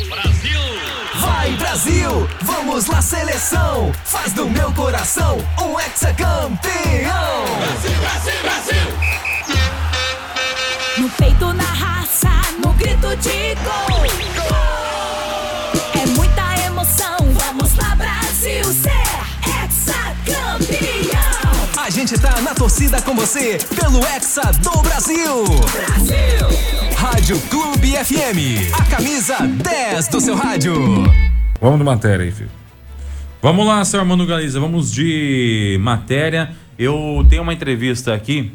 Brasil! 0.09 0.59
Vai 1.15 1.51
Brasil! 1.53 2.27
Vamos 2.41 2.85
lá 2.87 3.01
seleção! 3.01 3.91
Faz 4.03 4.33
do 4.33 4.49
meu 4.49 4.71
coração 4.73 5.37
um 5.61 5.79
hexacampeão! 5.79 6.59
Brasil, 7.59 7.95
Brasil, 8.01 8.41
Brasil! 8.43 8.75
No 10.97 11.09
peito, 11.11 11.53
na 11.53 11.63
raça, 11.63 12.29
no 12.63 12.73
grito 12.73 13.15
de 13.17 13.55
gol! 13.63 13.94
A 21.85 21.89
gente 21.91 22.19
tá 22.19 22.41
na 22.41 22.55
torcida 22.55 22.99
com 22.99 23.13
você 23.13 23.59
pelo 23.79 23.99
Hexa 23.99 24.41
do 24.53 24.81
Brasil! 24.81 25.45
Brasil! 25.71 26.47
Rádio 26.97 27.39
Clube 27.41 27.91
FM, 27.91 28.73
a 28.73 28.85
camisa 28.85 29.37
10 29.45 30.07
do 30.07 30.19
seu 30.19 30.35
rádio. 30.35 30.73
Vamos 31.61 31.77
de 31.77 31.85
matéria 31.85 32.25
aí, 32.25 32.31
filho. 32.31 32.49
Vamos 33.39 33.67
lá, 33.67 33.85
senhor 33.85 34.01
Armando 34.01 34.25
Galiza, 34.25 34.59
vamos 34.59 34.91
de 34.91 35.77
matéria. 35.79 36.49
Eu 36.75 37.23
tenho 37.29 37.43
uma 37.43 37.53
entrevista 37.53 38.15
aqui 38.15 38.51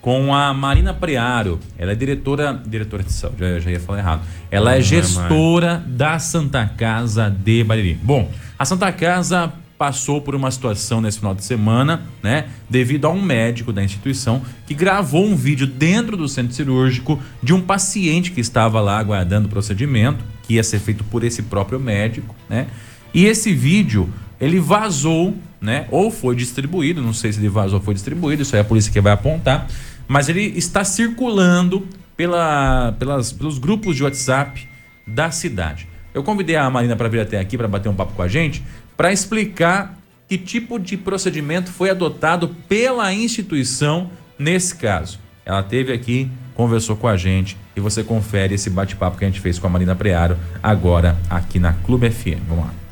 com 0.00 0.34
a 0.34 0.54
Marina 0.54 0.94
Prearo. 0.94 1.60
Ela 1.76 1.92
é 1.92 1.94
diretora, 1.94 2.58
diretora 2.66 3.02
de 3.02 3.12
saúde, 3.12 3.36
já, 3.38 3.60
já 3.60 3.70
ia 3.72 3.80
falar 3.80 3.98
errado. 3.98 4.22
Ela 4.50 4.76
é 4.76 4.80
gestora 4.80 5.84
da 5.86 6.18
Santa 6.18 6.64
Casa 6.64 7.28
de 7.28 7.62
Bariri. 7.62 8.00
Bom, 8.02 8.30
a 8.58 8.64
Santa 8.64 8.90
Casa 8.92 9.52
passou 9.78 10.20
por 10.20 10.34
uma 10.34 10.50
situação 10.50 11.00
nesse 11.00 11.18
final 11.18 11.34
de 11.34 11.44
semana, 11.44 12.02
né? 12.22 12.48
Devido 12.68 13.06
a 13.06 13.10
um 13.10 13.20
médico 13.20 13.72
da 13.72 13.82
instituição 13.82 14.42
que 14.66 14.74
gravou 14.74 15.26
um 15.26 15.36
vídeo 15.36 15.66
dentro 15.66 16.16
do 16.16 16.28
centro 16.28 16.54
cirúrgico 16.54 17.20
de 17.42 17.52
um 17.52 17.60
paciente 17.60 18.30
que 18.30 18.40
estava 18.40 18.80
lá 18.80 18.98
aguardando 18.98 19.46
o 19.46 19.50
procedimento, 19.50 20.24
que 20.42 20.54
ia 20.54 20.62
ser 20.62 20.78
feito 20.78 21.04
por 21.04 21.24
esse 21.24 21.42
próprio 21.42 21.78
médico, 21.78 22.34
né? 22.48 22.66
E 23.12 23.26
esse 23.26 23.52
vídeo, 23.52 24.12
ele 24.40 24.58
vazou, 24.58 25.36
né? 25.60 25.86
Ou 25.90 26.10
foi 26.10 26.34
distribuído, 26.34 27.02
não 27.02 27.12
sei 27.12 27.32
se 27.32 27.38
ele 27.38 27.48
vazou 27.48 27.78
ou 27.78 27.84
foi 27.84 27.94
distribuído, 27.94 28.42
isso 28.42 28.54
aí 28.54 28.60
é 28.60 28.62
a 28.62 28.64
polícia 28.64 28.92
que 28.92 29.00
vai 29.00 29.12
apontar, 29.12 29.66
mas 30.08 30.28
ele 30.28 30.52
está 30.56 30.84
circulando 30.84 31.86
pela, 32.16 32.92
pelas, 32.98 33.32
pelos 33.32 33.58
grupos 33.58 33.96
de 33.96 34.02
WhatsApp 34.02 34.66
da 35.06 35.30
cidade. 35.30 35.86
Eu 36.14 36.22
convidei 36.22 36.56
a 36.56 36.68
Marina 36.70 36.96
para 36.96 37.08
vir 37.08 37.20
até 37.20 37.38
aqui 37.38 37.58
para 37.58 37.68
bater 37.68 37.90
um 37.90 37.94
papo 37.94 38.14
com 38.14 38.22
a 38.22 38.28
gente, 38.28 38.62
para 38.96 39.12
explicar 39.12 39.96
que 40.28 40.36
tipo 40.36 40.78
de 40.78 40.96
procedimento 40.96 41.70
foi 41.70 41.90
adotado 41.90 42.48
pela 42.68 43.12
instituição 43.12 44.10
nesse 44.38 44.74
caso. 44.74 45.18
Ela 45.44 45.62
teve 45.62 45.92
aqui, 45.92 46.30
conversou 46.54 46.96
com 46.96 47.06
a 47.06 47.16
gente 47.16 47.56
e 47.76 47.80
você 47.80 48.02
confere 48.02 48.54
esse 48.54 48.68
bate-papo 48.68 49.18
que 49.18 49.24
a 49.24 49.28
gente 49.28 49.40
fez 49.40 49.58
com 49.58 49.66
a 49.66 49.70
Marina 49.70 49.94
Prearo 49.94 50.36
agora 50.62 51.16
aqui 51.30 51.58
na 51.58 51.72
Clube 51.72 52.10
FM. 52.10 52.40
Vamos 52.48 52.64
lá. 52.64 52.85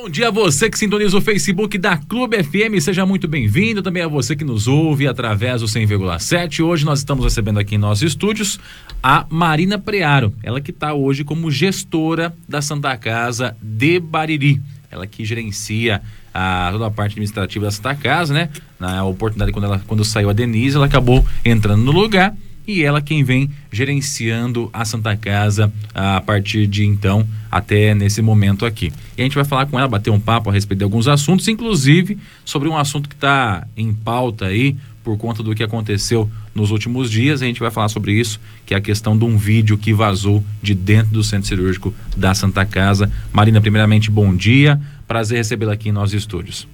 Bom 0.00 0.08
dia 0.08 0.28
a 0.28 0.30
você 0.30 0.70
que 0.70 0.78
sintoniza 0.78 1.18
o 1.18 1.20
Facebook 1.20 1.76
da 1.76 1.96
Clube 1.96 2.40
FM, 2.40 2.80
seja 2.80 3.04
muito 3.04 3.26
bem-vindo. 3.26 3.82
Também 3.82 4.00
a 4.00 4.06
você 4.06 4.36
que 4.36 4.44
nos 4.44 4.68
ouve 4.68 5.08
através 5.08 5.60
do 5.60 5.66
100,7. 5.66 6.64
Hoje 6.64 6.84
nós 6.84 7.00
estamos 7.00 7.24
recebendo 7.24 7.58
aqui 7.58 7.74
em 7.74 7.78
nossos 7.78 8.04
estúdios 8.04 8.60
a 9.02 9.26
Marina 9.28 9.76
Prearo, 9.76 10.32
ela 10.40 10.60
que 10.60 10.70
está 10.70 10.94
hoje 10.94 11.24
como 11.24 11.50
gestora 11.50 12.32
da 12.48 12.62
Santa 12.62 12.96
Casa 12.96 13.56
de 13.60 13.98
Bariri. 13.98 14.62
Ela 14.88 15.04
que 15.04 15.24
gerencia 15.24 16.00
a, 16.32 16.68
toda 16.70 16.86
a 16.86 16.90
parte 16.92 17.12
administrativa 17.14 17.64
da 17.64 17.72
Santa 17.72 17.96
Casa, 17.96 18.32
né? 18.32 18.50
Na 18.78 19.04
oportunidade, 19.04 19.50
quando, 19.50 19.64
ela, 19.64 19.82
quando 19.84 20.04
saiu 20.04 20.30
a 20.30 20.32
Denise, 20.32 20.76
ela 20.76 20.86
acabou 20.86 21.26
entrando 21.44 21.82
no 21.82 21.90
lugar 21.90 22.36
e 22.68 22.84
ela 22.84 23.00
quem 23.00 23.24
vem 23.24 23.48
gerenciando 23.72 24.68
a 24.74 24.84
Santa 24.84 25.16
Casa 25.16 25.72
a 25.94 26.20
partir 26.20 26.66
de 26.66 26.84
então 26.84 27.26
até 27.50 27.94
nesse 27.94 28.20
momento 28.20 28.66
aqui. 28.66 28.92
E 29.16 29.22
a 29.22 29.24
gente 29.24 29.34
vai 29.34 29.44
falar 29.44 29.64
com 29.64 29.78
ela, 29.78 29.88
bater 29.88 30.10
um 30.10 30.20
papo 30.20 30.50
a 30.50 30.52
respeito 30.52 30.78
de 30.78 30.84
alguns 30.84 31.08
assuntos, 31.08 31.48
inclusive 31.48 32.18
sobre 32.44 32.68
um 32.68 32.76
assunto 32.76 33.08
que 33.08 33.14
está 33.14 33.66
em 33.74 33.94
pauta 33.94 34.44
aí 34.44 34.76
por 35.02 35.16
conta 35.16 35.42
do 35.42 35.54
que 35.54 35.62
aconteceu 35.62 36.30
nos 36.54 36.70
últimos 36.70 37.10
dias. 37.10 37.40
A 37.40 37.46
gente 37.46 37.60
vai 37.60 37.70
falar 37.70 37.88
sobre 37.88 38.12
isso, 38.12 38.38
que 38.66 38.74
é 38.74 38.76
a 38.76 38.80
questão 38.82 39.16
de 39.16 39.24
um 39.24 39.38
vídeo 39.38 39.78
que 39.78 39.94
vazou 39.94 40.44
de 40.62 40.74
dentro 40.74 41.10
do 41.10 41.24
centro 41.24 41.48
cirúrgico 41.48 41.94
da 42.14 42.34
Santa 42.34 42.66
Casa. 42.66 43.10
Marina, 43.32 43.62
primeiramente, 43.62 44.10
bom 44.10 44.36
dia. 44.36 44.78
Prazer 45.06 45.38
recebê-la 45.38 45.72
aqui 45.72 45.88
em 45.88 45.92
nossos 45.92 46.12
estúdios. 46.12 46.68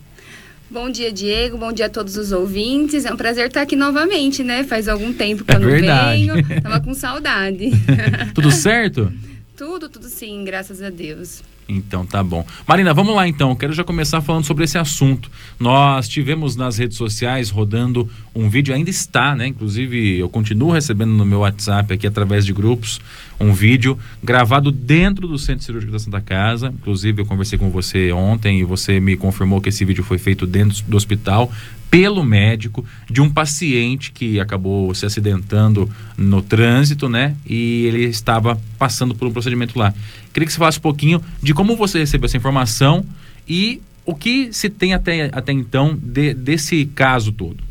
Bom 0.74 0.90
dia, 0.90 1.12
Diego. 1.12 1.56
Bom 1.56 1.72
dia 1.72 1.86
a 1.86 1.88
todos 1.88 2.16
os 2.16 2.32
ouvintes. 2.32 3.04
É 3.04 3.12
um 3.12 3.16
prazer 3.16 3.46
estar 3.46 3.62
aqui 3.62 3.76
novamente, 3.76 4.42
né? 4.42 4.64
Faz 4.64 4.88
algum 4.88 5.12
tempo 5.12 5.44
que 5.44 5.52
é 5.52 5.54
eu 5.54 5.60
não 5.60 5.68
verdade. 5.68 6.26
venho. 6.26 6.34
Tava 6.60 6.80
com 6.80 6.92
saudade. 6.92 7.70
Tudo 8.34 8.50
certo? 8.50 9.12
tudo, 9.56 9.88
tudo 9.88 10.08
sim, 10.08 10.42
graças 10.44 10.82
a 10.82 10.90
Deus. 10.90 11.42
Então 11.68 12.04
tá 12.04 12.22
bom. 12.22 12.44
Marina, 12.66 12.92
vamos 12.92 13.14
lá 13.14 13.26
então. 13.26 13.54
Quero 13.54 13.72
já 13.72 13.84
começar 13.84 14.20
falando 14.20 14.44
sobre 14.44 14.64
esse 14.64 14.76
assunto. 14.76 15.30
Nós 15.58 16.08
tivemos 16.08 16.56
nas 16.56 16.76
redes 16.76 16.96
sociais 16.96 17.50
rodando 17.50 18.10
um 18.34 18.50
vídeo, 18.50 18.74
ainda 18.74 18.90
está, 18.90 19.34
né? 19.34 19.46
Inclusive, 19.46 20.18
eu 20.18 20.28
continuo 20.28 20.72
recebendo 20.72 21.12
no 21.12 21.24
meu 21.24 21.38
WhatsApp 21.40 21.94
aqui 21.94 22.06
através 22.06 22.44
de 22.44 22.52
grupos 22.52 23.00
um 23.38 23.52
vídeo 23.52 23.98
gravado 24.22 24.70
dentro 24.70 25.26
do 25.26 25.38
Centro 25.38 25.64
Cirúrgico 25.64 25.92
da 25.92 25.98
Santa 25.98 26.20
Casa. 26.20 26.68
Inclusive, 26.68 27.22
eu 27.22 27.26
conversei 27.26 27.58
com 27.58 27.70
você 27.70 28.12
ontem 28.12 28.60
e 28.60 28.64
você 28.64 29.00
me 29.00 29.16
confirmou 29.16 29.60
que 29.60 29.68
esse 29.68 29.84
vídeo 29.84 30.04
foi 30.04 30.18
feito 30.18 30.46
dentro 30.46 30.82
do 30.86 30.96
hospital 30.96 31.50
pelo 31.90 32.24
médico 32.24 32.84
de 33.08 33.20
um 33.20 33.30
paciente 33.30 34.10
que 34.10 34.40
acabou 34.40 34.92
se 34.94 35.06
acidentando 35.06 35.88
no 36.16 36.42
trânsito, 36.42 37.08
né? 37.08 37.36
E 37.46 37.84
ele 37.86 38.04
estava 38.06 38.60
passando 38.76 39.14
por 39.14 39.28
um 39.28 39.32
procedimento 39.32 39.78
lá. 39.78 39.94
Queria 40.32 40.46
que 40.46 40.52
você 40.52 40.58
falasse 40.58 40.78
um 40.78 40.82
pouquinho 40.82 41.22
de 41.40 41.54
como 41.54 41.76
você 41.76 42.00
recebeu 42.00 42.26
essa 42.26 42.36
informação 42.36 43.04
e 43.48 43.80
o 44.04 44.14
que 44.14 44.52
se 44.52 44.68
tem 44.68 44.92
até, 44.92 45.30
até 45.32 45.52
então 45.52 45.96
de, 46.02 46.34
desse 46.34 46.84
caso 46.86 47.30
todo. 47.30 47.62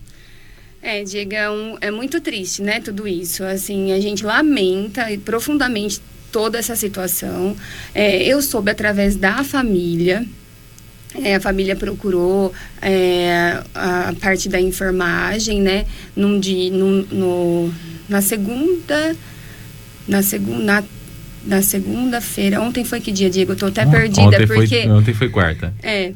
É, 0.86 1.02
Diego, 1.02 1.34
é, 1.34 1.50
um, 1.50 1.78
é 1.80 1.90
muito 1.90 2.20
triste, 2.20 2.62
né, 2.62 2.82
tudo 2.82 3.08
isso. 3.08 3.42
Assim, 3.42 3.94
a 3.94 4.02
gente 4.02 4.26
lamenta 4.26 5.08
profundamente 5.24 6.02
toda 6.30 6.58
essa 6.58 6.76
situação. 6.76 7.56
É, 7.96 8.22
eu 8.22 8.42
soube 8.42 8.70
através 8.70 9.16
da 9.16 9.46
família, 9.46 10.26
é, 11.24 11.36
a 11.36 11.40
família 11.40 11.76
procurou 11.76 12.52
é, 12.82 13.62
a 13.74 14.14
parte 14.20 14.50
da 14.50 14.60
enfermagem, 14.60 15.62
né? 15.62 15.86
Num 16.16 16.40
dia, 16.40 16.72
num, 16.72 17.06
no, 17.12 17.74
na 18.10 18.22
segunda, 18.22 19.16
na 20.08 20.24
segunda, 20.24 20.84
na, 21.46 21.62
segunda-feira. 21.62 22.60
Ontem 22.60 22.84
foi 22.84 23.00
que 23.00 23.12
dia, 23.12 23.30
Diego? 23.30 23.52
Eu 23.52 23.56
tô 23.56 23.68
até 23.68 23.86
perdida 23.86 24.24
ontem 24.24 24.48
porque 24.48 24.82
foi, 24.82 24.90
ontem 24.90 25.14
foi 25.14 25.30
quarta. 25.30 25.74
É. 25.84 26.14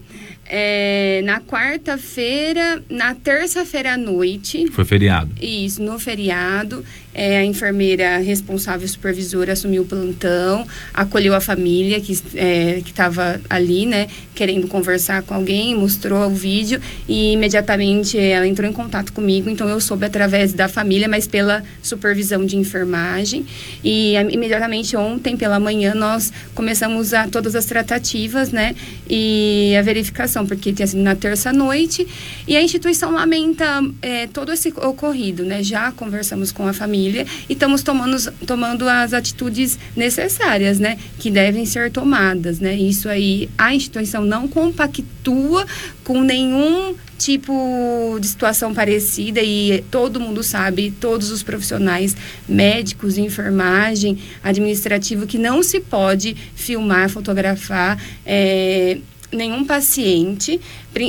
É, 0.50 1.22
na 1.26 1.42
quarta-feira, 1.42 2.82
na 2.90 3.14
terça-feira 3.14 3.94
à 3.94 3.98
noite. 3.98 4.68
Foi 4.72 4.86
feriado. 4.86 5.30
Isso, 5.42 5.82
no 5.82 6.00
feriado. 6.00 6.86
É, 7.14 7.40
a 7.40 7.44
enfermeira 7.44 8.20
responsável 8.20 8.88
supervisora 8.88 9.54
assumiu 9.54 9.82
o 9.82 9.86
plantão, 9.86 10.68
acolheu 10.94 11.34
a 11.34 11.42
família 11.42 12.00
que 12.00 12.16
é, 12.36 12.78
estava 12.86 13.42
ali, 13.50 13.88
né, 13.88 14.08
querendo 14.36 14.68
conversar 14.68 15.24
com 15.24 15.34
alguém, 15.34 15.76
mostrou 15.76 16.28
o 16.28 16.36
vídeo 16.36 16.80
e 17.10 17.34
imediatamente 17.34 18.20
ela 18.20 18.48
entrou 18.48 18.70
em 18.70 18.74
contato 18.74 19.12
comigo. 19.12 19.50
Então 19.50 19.68
eu 19.68 19.82
soube 19.82 20.06
através 20.06 20.54
da 20.54 20.68
família, 20.68 21.08
mas 21.08 21.26
pela 21.26 21.64
supervisão 21.82 22.46
de 22.46 22.56
enfermagem. 22.56 23.48
E 23.84 24.14
imediatamente 24.30 24.96
ontem 24.96 25.36
pela 25.36 25.60
manhã 25.60 25.96
nós 25.96 26.32
começamos 26.54 27.16
a 27.16 27.28
todas 27.28 27.56
as 27.56 27.66
tratativas, 27.66 28.52
né, 28.52 28.76
e 29.10 29.76
a 29.76 29.82
verificação, 29.82 30.37
porque 30.46 30.74
tinha 30.74 30.88
sido 30.88 31.02
na 31.02 31.16
terça 31.16 31.52
noite 31.54 32.08
e 32.48 32.56
a 32.56 32.62
instituição 32.62 33.12
lamenta 33.12 33.82
é, 34.02 34.28
todo 34.28 34.52
esse 34.52 34.70
ocorrido, 34.70 35.44
né. 35.44 35.64
Já 35.64 35.92
conversamos 35.92 36.52
com 36.52 36.68
a 36.68 36.74
família 36.74 37.26
e 37.50 37.54
estamos 37.54 37.82
tomando, 37.82 38.18
tomando 38.46 38.88
as 38.88 39.14
atitudes 39.14 39.78
necessárias, 39.96 40.80
né? 40.80 40.98
Que 41.20 41.32
devem 41.32 41.66
ser 41.66 41.92
tomadas, 41.92 42.60
né? 42.60 42.76
Isso 42.76 43.10
aí, 43.10 43.50
a 43.58 43.74
instituição 43.74 44.24
não 44.24 44.48
compactua 44.48 45.66
com 46.04 46.22
nenhum 46.22 46.96
tipo 47.18 48.18
de 48.22 48.28
situação 48.28 48.74
parecida 48.74 49.42
e 49.42 49.84
todo 49.90 50.20
mundo 50.20 50.44
sabe, 50.44 50.92
todos 50.92 51.32
os 51.32 51.42
profissionais 51.42 52.16
médicos, 52.48 53.18
enfermagem, 53.18 54.20
administrativo, 54.44 55.26
que 55.26 55.38
não 55.38 55.64
se 55.64 55.80
pode 55.80 56.36
filmar, 56.56 57.10
fotografar 57.10 58.02
é, 58.26 59.00
nenhum 59.32 59.66
paciente, 59.66 60.60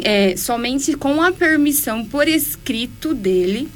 é, 0.04 0.36
somente 0.36 0.94
com 0.94 1.22
a 1.22 1.32
permissão 1.32 2.04
por 2.04 2.26
escrito 2.28 3.14
dele 3.14 3.68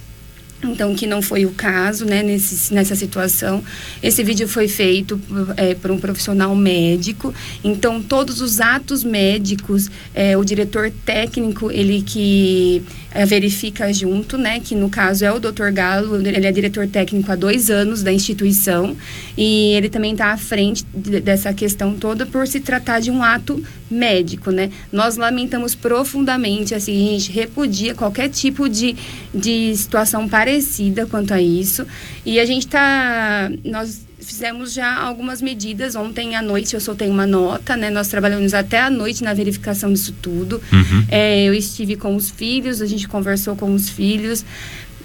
então 0.64 0.94
que 0.94 1.06
não 1.06 1.20
foi 1.20 1.44
o 1.44 1.50
caso 1.50 2.04
né, 2.04 2.22
nesse, 2.22 2.72
nessa 2.72 2.94
situação. 2.94 3.62
Esse 4.02 4.22
vídeo 4.22 4.46
foi 4.46 4.68
feito 4.68 5.20
é, 5.56 5.74
por 5.74 5.90
um 5.90 5.98
profissional 5.98 6.54
médico, 6.54 7.34
então 7.62 8.00
todos 8.00 8.40
os 8.40 8.60
atos 8.60 9.02
médicos, 9.02 9.90
é, 10.14 10.36
o 10.36 10.44
diretor 10.44 10.92
técnico, 11.04 11.70
ele 11.70 12.02
que 12.02 12.82
é, 13.10 13.26
verifica 13.26 13.92
junto, 13.92 14.38
né, 14.38 14.60
que 14.60 14.74
no 14.74 14.88
caso 14.88 15.24
é 15.24 15.32
o 15.32 15.38
Dr. 15.38 15.70
Galo, 15.72 16.16
ele 16.16 16.46
é 16.46 16.52
diretor 16.52 16.86
técnico 16.86 17.30
há 17.30 17.36
dois 17.36 17.70
anos 17.70 18.02
da 18.02 18.12
instituição 18.12 18.96
e 19.36 19.72
ele 19.74 19.88
também 19.88 20.12
está 20.12 20.32
à 20.32 20.36
frente 20.36 20.84
de, 20.94 21.20
dessa 21.20 21.52
questão 21.52 21.94
toda 21.94 22.24
por 22.24 22.46
se 22.46 22.60
tratar 22.60 23.00
de 23.00 23.10
um 23.10 23.22
ato 23.22 23.62
médico, 23.92 24.50
né? 24.50 24.70
Nós 24.90 25.16
lamentamos 25.16 25.74
profundamente, 25.74 26.74
assim, 26.74 27.08
a 27.08 27.12
gente 27.12 27.30
repudia 27.30 27.94
qualquer 27.94 28.28
tipo 28.28 28.68
de, 28.68 28.96
de 29.32 29.76
situação 29.76 30.28
parecida 30.28 31.06
quanto 31.06 31.32
a 31.32 31.40
isso 31.40 31.86
e 32.24 32.40
a 32.40 32.44
gente 32.44 32.66
está, 32.66 33.50
nós 33.64 34.06
fizemos 34.22 34.72
já 34.72 34.96
algumas 34.96 35.42
medidas. 35.42 35.94
Ontem 35.94 36.36
à 36.36 36.42
noite 36.42 36.74
eu 36.74 36.80
soltei 36.80 37.08
uma 37.08 37.26
nota, 37.26 37.76
né? 37.76 37.90
Nós 37.90 38.08
trabalhamos 38.08 38.54
até 38.54 38.80
à 38.80 38.90
noite 38.90 39.22
na 39.22 39.34
verificação 39.34 39.92
disso 39.92 40.14
tudo. 40.22 40.62
Uhum. 40.72 41.06
É, 41.10 41.44
eu 41.44 41.54
estive 41.54 41.96
com 41.96 42.14
os 42.14 42.30
filhos, 42.30 42.80
a 42.80 42.86
gente 42.86 43.08
conversou 43.08 43.56
com 43.56 43.74
os 43.74 43.88
filhos. 43.88 44.44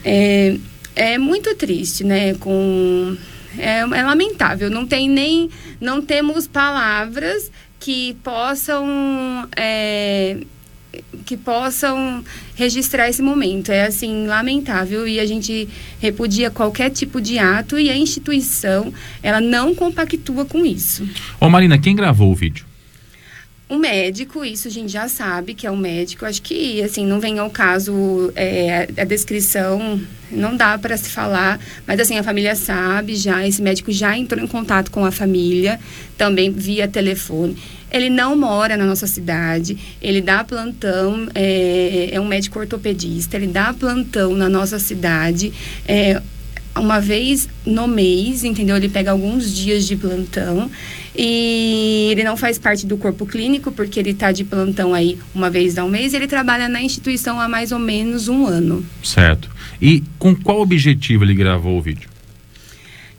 É, 0.05 0.57
é 0.95 1.17
muito 1.17 1.53
triste, 1.55 2.03
né? 2.03 2.35
Com 2.35 3.17
é, 3.57 3.79
é 3.79 4.03
lamentável. 4.03 4.69
Não 4.69 4.85
tem 4.85 5.09
nem, 5.09 5.49
não 5.81 6.01
temos 6.01 6.47
palavras 6.47 7.51
que 7.79 8.15
possam 8.23 9.47
é, 9.55 10.37
que 11.25 11.37
possam 11.37 12.23
registrar 12.55 13.09
esse 13.09 13.21
momento. 13.21 13.71
É 13.71 13.85
assim 13.85 14.27
lamentável 14.27 15.07
e 15.07 15.19
a 15.19 15.25
gente 15.25 15.67
repudia 15.99 16.49
qualquer 16.49 16.89
tipo 16.89 17.21
de 17.21 17.37
ato 17.39 17.79
e 17.79 17.89
a 17.89 17.97
instituição 17.97 18.93
ela 19.21 19.41
não 19.41 19.73
compactua 19.73 20.45
com 20.45 20.65
isso. 20.65 21.07
Ô 21.39 21.49
Marina, 21.49 21.77
quem 21.77 21.95
gravou 21.95 22.31
o 22.31 22.35
vídeo? 22.35 22.66
O 23.69 23.77
médico, 23.77 24.45
isso 24.45 24.69
a 24.69 24.71
gente 24.71 24.89
já 24.89 25.09
sabe 25.09 25.53
que 25.53 25.67
é 25.67 25.69
o 25.69 25.73
um 25.73 25.77
médico. 25.77 26.25
Acho 26.25 26.41
que, 26.41 26.81
assim, 26.81 27.05
não 27.05 27.19
vem 27.19 27.37
ao 27.37 27.49
caso 27.49 28.31
é, 28.33 28.87
a 28.97 29.03
descrição, 29.03 29.99
não 30.31 30.55
dá 30.55 30.77
para 30.77 30.95
se 30.95 31.09
falar, 31.09 31.59
mas, 31.85 31.99
assim, 31.99 32.17
a 32.17 32.23
família 32.23 32.55
sabe 32.55 33.13
já. 33.15 33.45
Esse 33.45 33.61
médico 33.61 33.91
já 33.91 34.17
entrou 34.17 34.41
em 34.41 34.47
contato 34.47 34.89
com 34.89 35.03
a 35.03 35.11
família, 35.11 35.81
também 36.17 36.49
via 36.49 36.87
telefone. 36.87 37.57
Ele 37.91 38.09
não 38.09 38.37
mora 38.37 38.77
na 38.77 38.85
nossa 38.85 39.05
cidade, 39.05 39.77
ele 40.01 40.21
dá 40.21 40.45
plantão, 40.45 41.27
é, 41.35 42.09
é 42.13 42.21
um 42.21 42.25
médico 42.25 42.59
ortopedista, 42.59 43.35
ele 43.35 43.47
dá 43.47 43.73
plantão 43.73 44.33
na 44.33 44.47
nossa 44.47 44.79
cidade. 44.79 45.51
É, 45.85 46.21
uma 46.79 46.99
vez 46.99 47.47
no 47.65 47.87
mês, 47.87 48.43
entendeu? 48.43 48.75
Ele 48.75 48.89
pega 48.89 49.11
alguns 49.11 49.53
dias 49.53 49.85
de 49.85 49.95
plantão 49.95 50.69
e 51.15 52.09
ele 52.11 52.23
não 52.23 52.37
faz 52.37 52.59
parte 52.59 52.85
do 52.85 52.97
corpo 52.97 53.25
clínico 53.25 53.71
porque 53.71 53.99
ele 53.99 54.11
está 54.11 54.31
de 54.31 54.43
plantão 54.43 54.93
aí 54.93 55.17
uma 55.33 55.49
vez 55.49 55.77
ao 55.77 55.89
mês. 55.89 56.13
Ele 56.13 56.27
trabalha 56.27 56.69
na 56.69 56.81
instituição 56.81 57.39
há 57.39 57.47
mais 57.47 57.71
ou 57.71 57.79
menos 57.79 58.27
um 58.27 58.45
ano. 58.45 58.85
Certo. 59.03 59.49
E 59.81 60.03
com 60.19 60.35
qual 60.35 60.61
objetivo 60.61 61.23
ele 61.23 61.33
gravou 61.33 61.77
o 61.77 61.81
vídeo? 61.81 62.16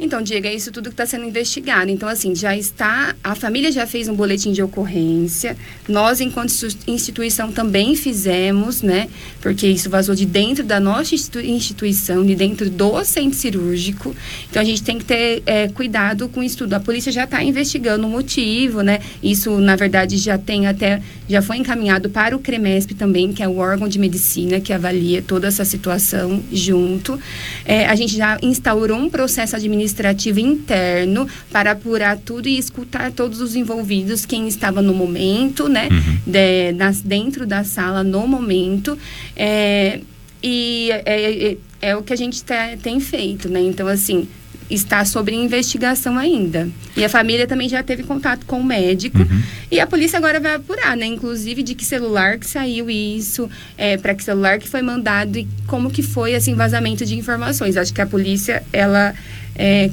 Então, 0.00 0.23
Diego, 0.23 0.47
é 0.47 0.55
isso 0.55 0.71
tudo 0.71 0.90
que 0.90 0.95
está 0.95 1.05
sendo 1.05 1.25
investigado. 1.25 1.90
Então, 1.90 2.09
assim, 2.09 2.33
já 2.33 2.57
está. 2.57 3.17
A 3.23 3.35
família 3.35 3.73
já 3.73 3.85
fez 3.85 4.09
um 4.09 4.14
boletim 4.14 4.52
de 4.52 4.62
ocorrência. 4.62 5.57
Nós, 5.88 6.21
enquanto 6.21 6.52
instituição, 6.87 7.50
também 7.50 7.97
fizemos, 7.97 8.81
né? 8.81 9.09
Porque 9.40 9.67
isso 9.67 9.90
vazou 9.90 10.14
de 10.14 10.25
dentro 10.25 10.62
da 10.62 10.78
nossa 10.78 11.17
instituição, 11.17 12.25
de 12.25 12.37
dentro 12.37 12.71
do 12.71 13.05
centro 13.05 13.37
cirúrgico. 13.37 14.14
Então, 14.49 14.62
a 14.62 14.64
gente 14.64 14.85
tem 14.85 14.99
que 14.99 15.05
ter 15.05 15.43
é, 15.45 15.67
cuidado 15.67 16.28
com 16.28 16.45
isso 16.45 16.59
tudo. 16.59 16.75
A 16.75 16.81
polícia 16.81 17.11
já 17.11 17.25
está 17.25 17.43
investigando 17.43 18.07
o 18.07 18.11
motivo, 18.11 18.83
né? 18.83 19.00
Isso, 19.21 19.59
na 19.59 19.75
verdade, 19.75 20.17
já 20.17 20.38
tem 20.38 20.69
até. 20.69 21.02
Já 21.28 21.43
foi 21.43 21.57
encaminhado 21.57 22.09
para 22.09 22.37
o 22.37 22.38
CREMESP 22.38 22.95
também, 22.95 23.33
que 23.33 23.43
é 23.43 23.49
o 23.49 23.59
órgão 23.59 23.88
de 23.88 23.99
medicina 23.99 24.61
que 24.61 24.73
avalia 24.73 25.21
toda 25.21 25.49
essa 25.49 25.64
situação 25.64 26.40
junto. 26.52 27.19
É, 27.64 27.87
a 27.87 27.97
gente 27.97 28.17
já 28.17 28.38
instaurou 28.40 28.97
um 28.97 29.11
processo 29.11 29.56
administrativo 29.56 29.88
administrativo 29.89 30.39
interno 30.39 31.27
para 31.51 31.73
apurar 31.73 32.19
tudo 32.19 32.49
e 32.49 32.59
escutar 32.59 33.11
todos 33.13 33.41
os 33.41 33.57
envolvidos, 33.57 34.27
quem 34.27 34.47
estava 34.47 34.83
no 34.83 34.95
momento, 34.95 35.69
né? 35.69 35.89
Uhum. 35.91 36.19
De, 36.27 36.73
nas, 36.73 37.01
dentro 37.01 37.47
da 37.47 37.65
sala 37.65 38.05
no 38.05 38.27
momento. 38.27 38.97
É, 39.35 40.01
e 40.43 40.91
é, 40.91 41.03
é, 41.07 41.57
é, 41.81 41.97
o 41.97 42.03
que 42.03 42.13
a 42.13 42.17
gente 42.17 42.45
tá, 42.45 42.77
tem 42.83 43.01
feito, 43.01 43.49
né? 43.49 43.61
Então, 43.61 43.89
assim, 43.89 44.29
está 44.71 45.04
sob 45.04 45.33
investigação 45.33 46.19
ainda. 46.19 46.69
E 46.97 47.04
a 47.04 47.09
família 47.09 47.47
também 47.47 47.69
já 47.69 47.83
teve 47.83 48.02
contato 48.02 48.45
com 48.47 48.61
o 48.61 48.65
médico. 48.65 49.19
Uhum. 49.19 49.43
E 49.71 49.81
a 49.81 49.87
polícia 49.87 50.19
agora 50.19 50.41
vai 50.41 50.54
apurar, 50.54 50.97
né? 50.97 51.07
Inclusive 51.07 51.63
de 51.63 51.75
que 51.75 51.85
celular 51.85 52.39
que 52.39 52.47
saiu 52.47 52.91
isso, 52.91 53.49
é, 53.76 53.97
para 53.97 54.15
que 54.15 54.23
celular 54.23 54.59
que 54.59 54.69
foi 54.69 54.83
mandado 54.83 55.39
e 55.39 55.49
como 55.67 55.91
que 55.91 56.02
foi 56.02 56.33
esse 56.33 56.52
vazamento 56.54 57.07
de 57.07 57.17
informações. 57.17 57.76
Acho 57.76 57.93
que 57.93 58.00
a 58.00 58.07
polícia, 58.07 58.63
ela 58.73 59.15
é, 59.54 59.91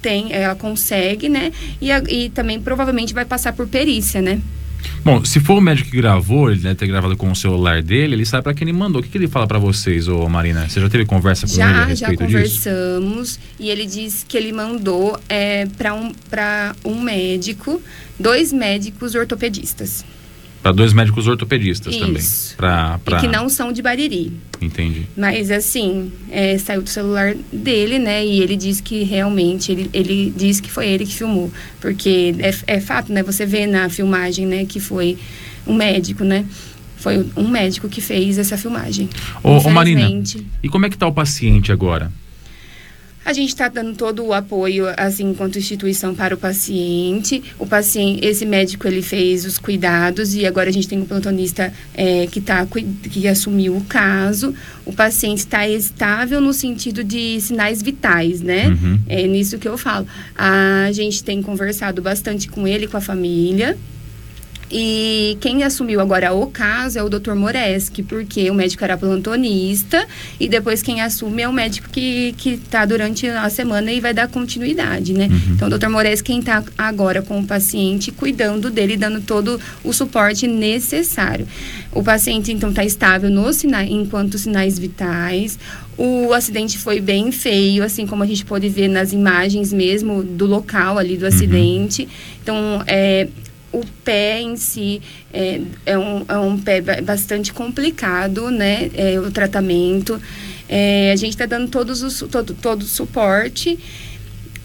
tem, 0.00 0.32
ela 0.32 0.54
consegue, 0.54 1.28
né? 1.28 1.52
E, 1.80 1.90
e 1.90 2.28
também 2.30 2.60
provavelmente 2.60 3.14
vai 3.14 3.24
passar 3.24 3.52
por 3.52 3.66
perícia, 3.66 4.20
né? 4.20 4.40
Bom, 5.04 5.24
se 5.24 5.40
for 5.40 5.58
o 5.58 5.60
médico 5.60 5.90
que 5.90 5.96
gravou, 5.96 6.50
ele 6.50 6.60
deve 6.60 6.74
ter 6.74 6.86
gravado 6.86 7.16
com 7.16 7.30
o 7.30 7.36
celular 7.36 7.82
dele, 7.82 8.14
ele 8.14 8.24
sabe 8.24 8.44
para 8.44 8.54
quem 8.54 8.68
ele 8.68 8.76
mandou. 8.76 9.00
O 9.00 9.04
que, 9.04 9.10
que 9.10 9.18
ele 9.18 9.28
fala 9.28 9.46
para 9.46 9.58
vocês, 9.58 10.08
ô 10.08 10.28
Marina? 10.28 10.68
Você 10.68 10.80
já 10.80 10.88
teve 10.88 11.04
conversa 11.04 11.46
com 11.46 11.54
já, 11.54 11.68
ele 11.70 11.78
a 11.78 11.84
respeito 11.84 12.20
Já, 12.20 12.26
conversamos 12.26 13.28
disso? 13.28 13.40
e 13.58 13.70
ele 13.70 13.86
disse 13.86 14.24
que 14.26 14.36
ele 14.36 14.52
mandou 14.52 15.18
é, 15.28 15.66
para 15.78 15.94
um, 15.94 16.12
um 16.84 17.00
médico, 17.00 17.82
dois 18.18 18.52
médicos 18.52 19.14
ortopedistas. 19.14 20.04
Para 20.64 20.72
dois 20.72 20.94
médicos 20.94 21.26
ortopedistas 21.26 21.94
Isso. 21.94 22.06
também. 22.06 22.22
Pra, 22.56 22.98
pra... 23.04 23.18
E 23.18 23.20
que 23.20 23.28
não 23.28 23.50
são 23.50 23.70
de 23.70 23.82
Bariri. 23.82 24.32
Entendi. 24.62 25.06
Mas 25.14 25.50
assim, 25.50 26.10
é, 26.30 26.56
saiu 26.56 26.80
do 26.80 26.88
celular 26.88 27.34
dele, 27.52 27.98
né? 27.98 28.24
E 28.24 28.40
ele 28.40 28.56
disse 28.56 28.82
que 28.82 29.02
realmente, 29.02 29.70
ele, 29.70 29.90
ele 29.92 30.32
disse 30.34 30.62
que 30.62 30.70
foi 30.70 30.88
ele 30.88 31.04
que 31.04 31.14
filmou. 31.14 31.52
Porque 31.82 32.34
é, 32.38 32.76
é 32.76 32.80
fato, 32.80 33.12
né? 33.12 33.22
Você 33.22 33.44
vê 33.44 33.66
na 33.66 33.90
filmagem, 33.90 34.46
né? 34.46 34.64
Que 34.64 34.80
foi 34.80 35.18
um 35.66 35.74
médico, 35.74 36.24
né? 36.24 36.46
Foi 36.96 37.26
um 37.36 37.46
médico 37.46 37.86
que 37.86 38.00
fez 38.00 38.38
essa 38.38 38.56
filmagem. 38.56 39.10
Ô, 39.42 39.58
ô 39.58 39.70
Marina, 39.70 40.08
e 40.62 40.68
como 40.70 40.86
é 40.86 40.88
que 40.88 40.96
tá 40.96 41.06
o 41.06 41.12
paciente 41.12 41.72
agora? 41.72 42.10
A 43.24 43.32
gente 43.32 43.48
está 43.48 43.68
dando 43.68 43.94
todo 43.96 44.24
o 44.24 44.32
apoio, 44.32 44.86
assim, 44.96 45.30
enquanto 45.30 45.58
instituição 45.58 46.14
para 46.14 46.34
o 46.34 46.38
paciente. 46.38 47.42
O 47.58 47.66
paciente, 47.66 48.24
esse 48.24 48.44
médico, 48.44 48.86
ele 48.86 49.00
fez 49.00 49.44
os 49.44 49.56
cuidados 49.58 50.34
e 50.34 50.44
agora 50.44 50.68
a 50.68 50.72
gente 50.72 50.86
tem 50.86 51.00
um 51.00 51.06
plantonista 51.06 51.72
é, 51.94 52.26
que, 52.26 52.40
tá, 52.40 52.66
que 53.10 53.26
assumiu 53.26 53.76
o 53.76 53.84
caso. 53.84 54.54
O 54.84 54.92
paciente 54.92 55.38
está 55.38 55.66
estável 55.66 56.40
no 56.40 56.52
sentido 56.52 57.02
de 57.02 57.40
sinais 57.40 57.80
vitais, 57.80 58.42
né? 58.42 58.68
Uhum. 58.68 58.98
É 59.08 59.26
nisso 59.26 59.58
que 59.58 59.66
eu 59.66 59.78
falo. 59.78 60.06
A 60.36 60.90
gente 60.92 61.24
tem 61.24 61.40
conversado 61.40 62.02
bastante 62.02 62.48
com 62.48 62.68
ele, 62.68 62.86
com 62.86 62.96
a 62.96 63.00
família. 63.00 63.76
E 64.76 65.38
quem 65.40 65.62
assumiu 65.62 66.00
agora 66.00 66.32
o 66.32 66.48
caso 66.48 66.98
é 66.98 67.02
o 67.02 67.08
Dr. 67.08 67.34
Moreski, 67.34 68.02
porque 68.02 68.50
o 68.50 68.54
médico 68.54 68.82
era 68.82 68.98
plantonista 68.98 70.04
e 70.40 70.48
depois 70.48 70.82
quem 70.82 71.00
assume 71.00 71.42
é 71.42 71.48
o 71.48 71.52
médico 71.52 71.88
que 71.90 72.34
está 72.44 72.84
durante 72.84 73.28
a 73.28 73.48
semana 73.48 73.92
e 73.92 74.00
vai 74.00 74.12
dar 74.12 74.26
continuidade, 74.26 75.12
né? 75.12 75.28
Uhum. 75.30 75.54
Então, 75.54 75.68
o 75.68 75.78
Dr. 75.78 75.88
Moreski 75.88 76.24
quem 76.24 76.40
está 76.40 76.64
agora 76.76 77.22
com 77.22 77.38
o 77.38 77.46
paciente, 77.46 78.10
cuidando 78.10 78.70
dele, 78.70 78.96
dando 78.96 79.20
todo 79.20 79.60
o 79.84 79.92
suporte 79.92 80.46
necessário. 80.48 81.46
O 81.92 82.02
paciente, 82.02 82.50
então, 82.50 82.70
está 82.70 82.84
estável 82.84 83.30
nos 83.30 83.56
sinais, 83.56 83.88
enquanto 83.90 84.38
sinais 84.38 84.78
vitais. 84.78 85.58
O 85.96 86.32
acidente 86.32 86.78
foi 86.78 87.00
bem 87.00 87.30
feio, 87.30 87.84
assim 87.84 88.06
como 88.06 88.24
a 88.24 88.26
gente 88.26 88.44
pode 88.44 88.68
ver 88.68 88.88
nas 88.88 89.12
imagens 89.12 89.72
mesmo 89.72 90.24
do 90.24 90.46
local 90.46 90.98
ali 90.98 91.16
do 91.16 91.22
uhum. 91.22 91.28
acidente. 91.28 92.02
Uhum. 92.02 92.08
Então, 92.42 92.82
é, 92.86 93.28
o 93.74 93.84
pé 94.04 94.40
em 94.40 94.56
si 94.56 95.02
é, 95.32 95.60
é, 95.84 95.98
um, 95.98 96.24
é 96.28 96.38
um 96.38 96.58
pé 96.58 96.80
bastante 97.00 97.52
complicado, 97.52 98.50
né? 98.50 98.90
É, 98.94 99.18
o 99.18 99.30
tratamento. 99.30 100.20
É, 100.68 101.10
a 101.12 101.16
gente 101.16 101.30
está 101.30 101.46
dando 101.46 101.68
todos 101.68 102.02
os, 102.02 102.20
todo, 102.30 102.54
todo 102.54 102.82
o 102.82 102.86
suporte. 102.86 103.78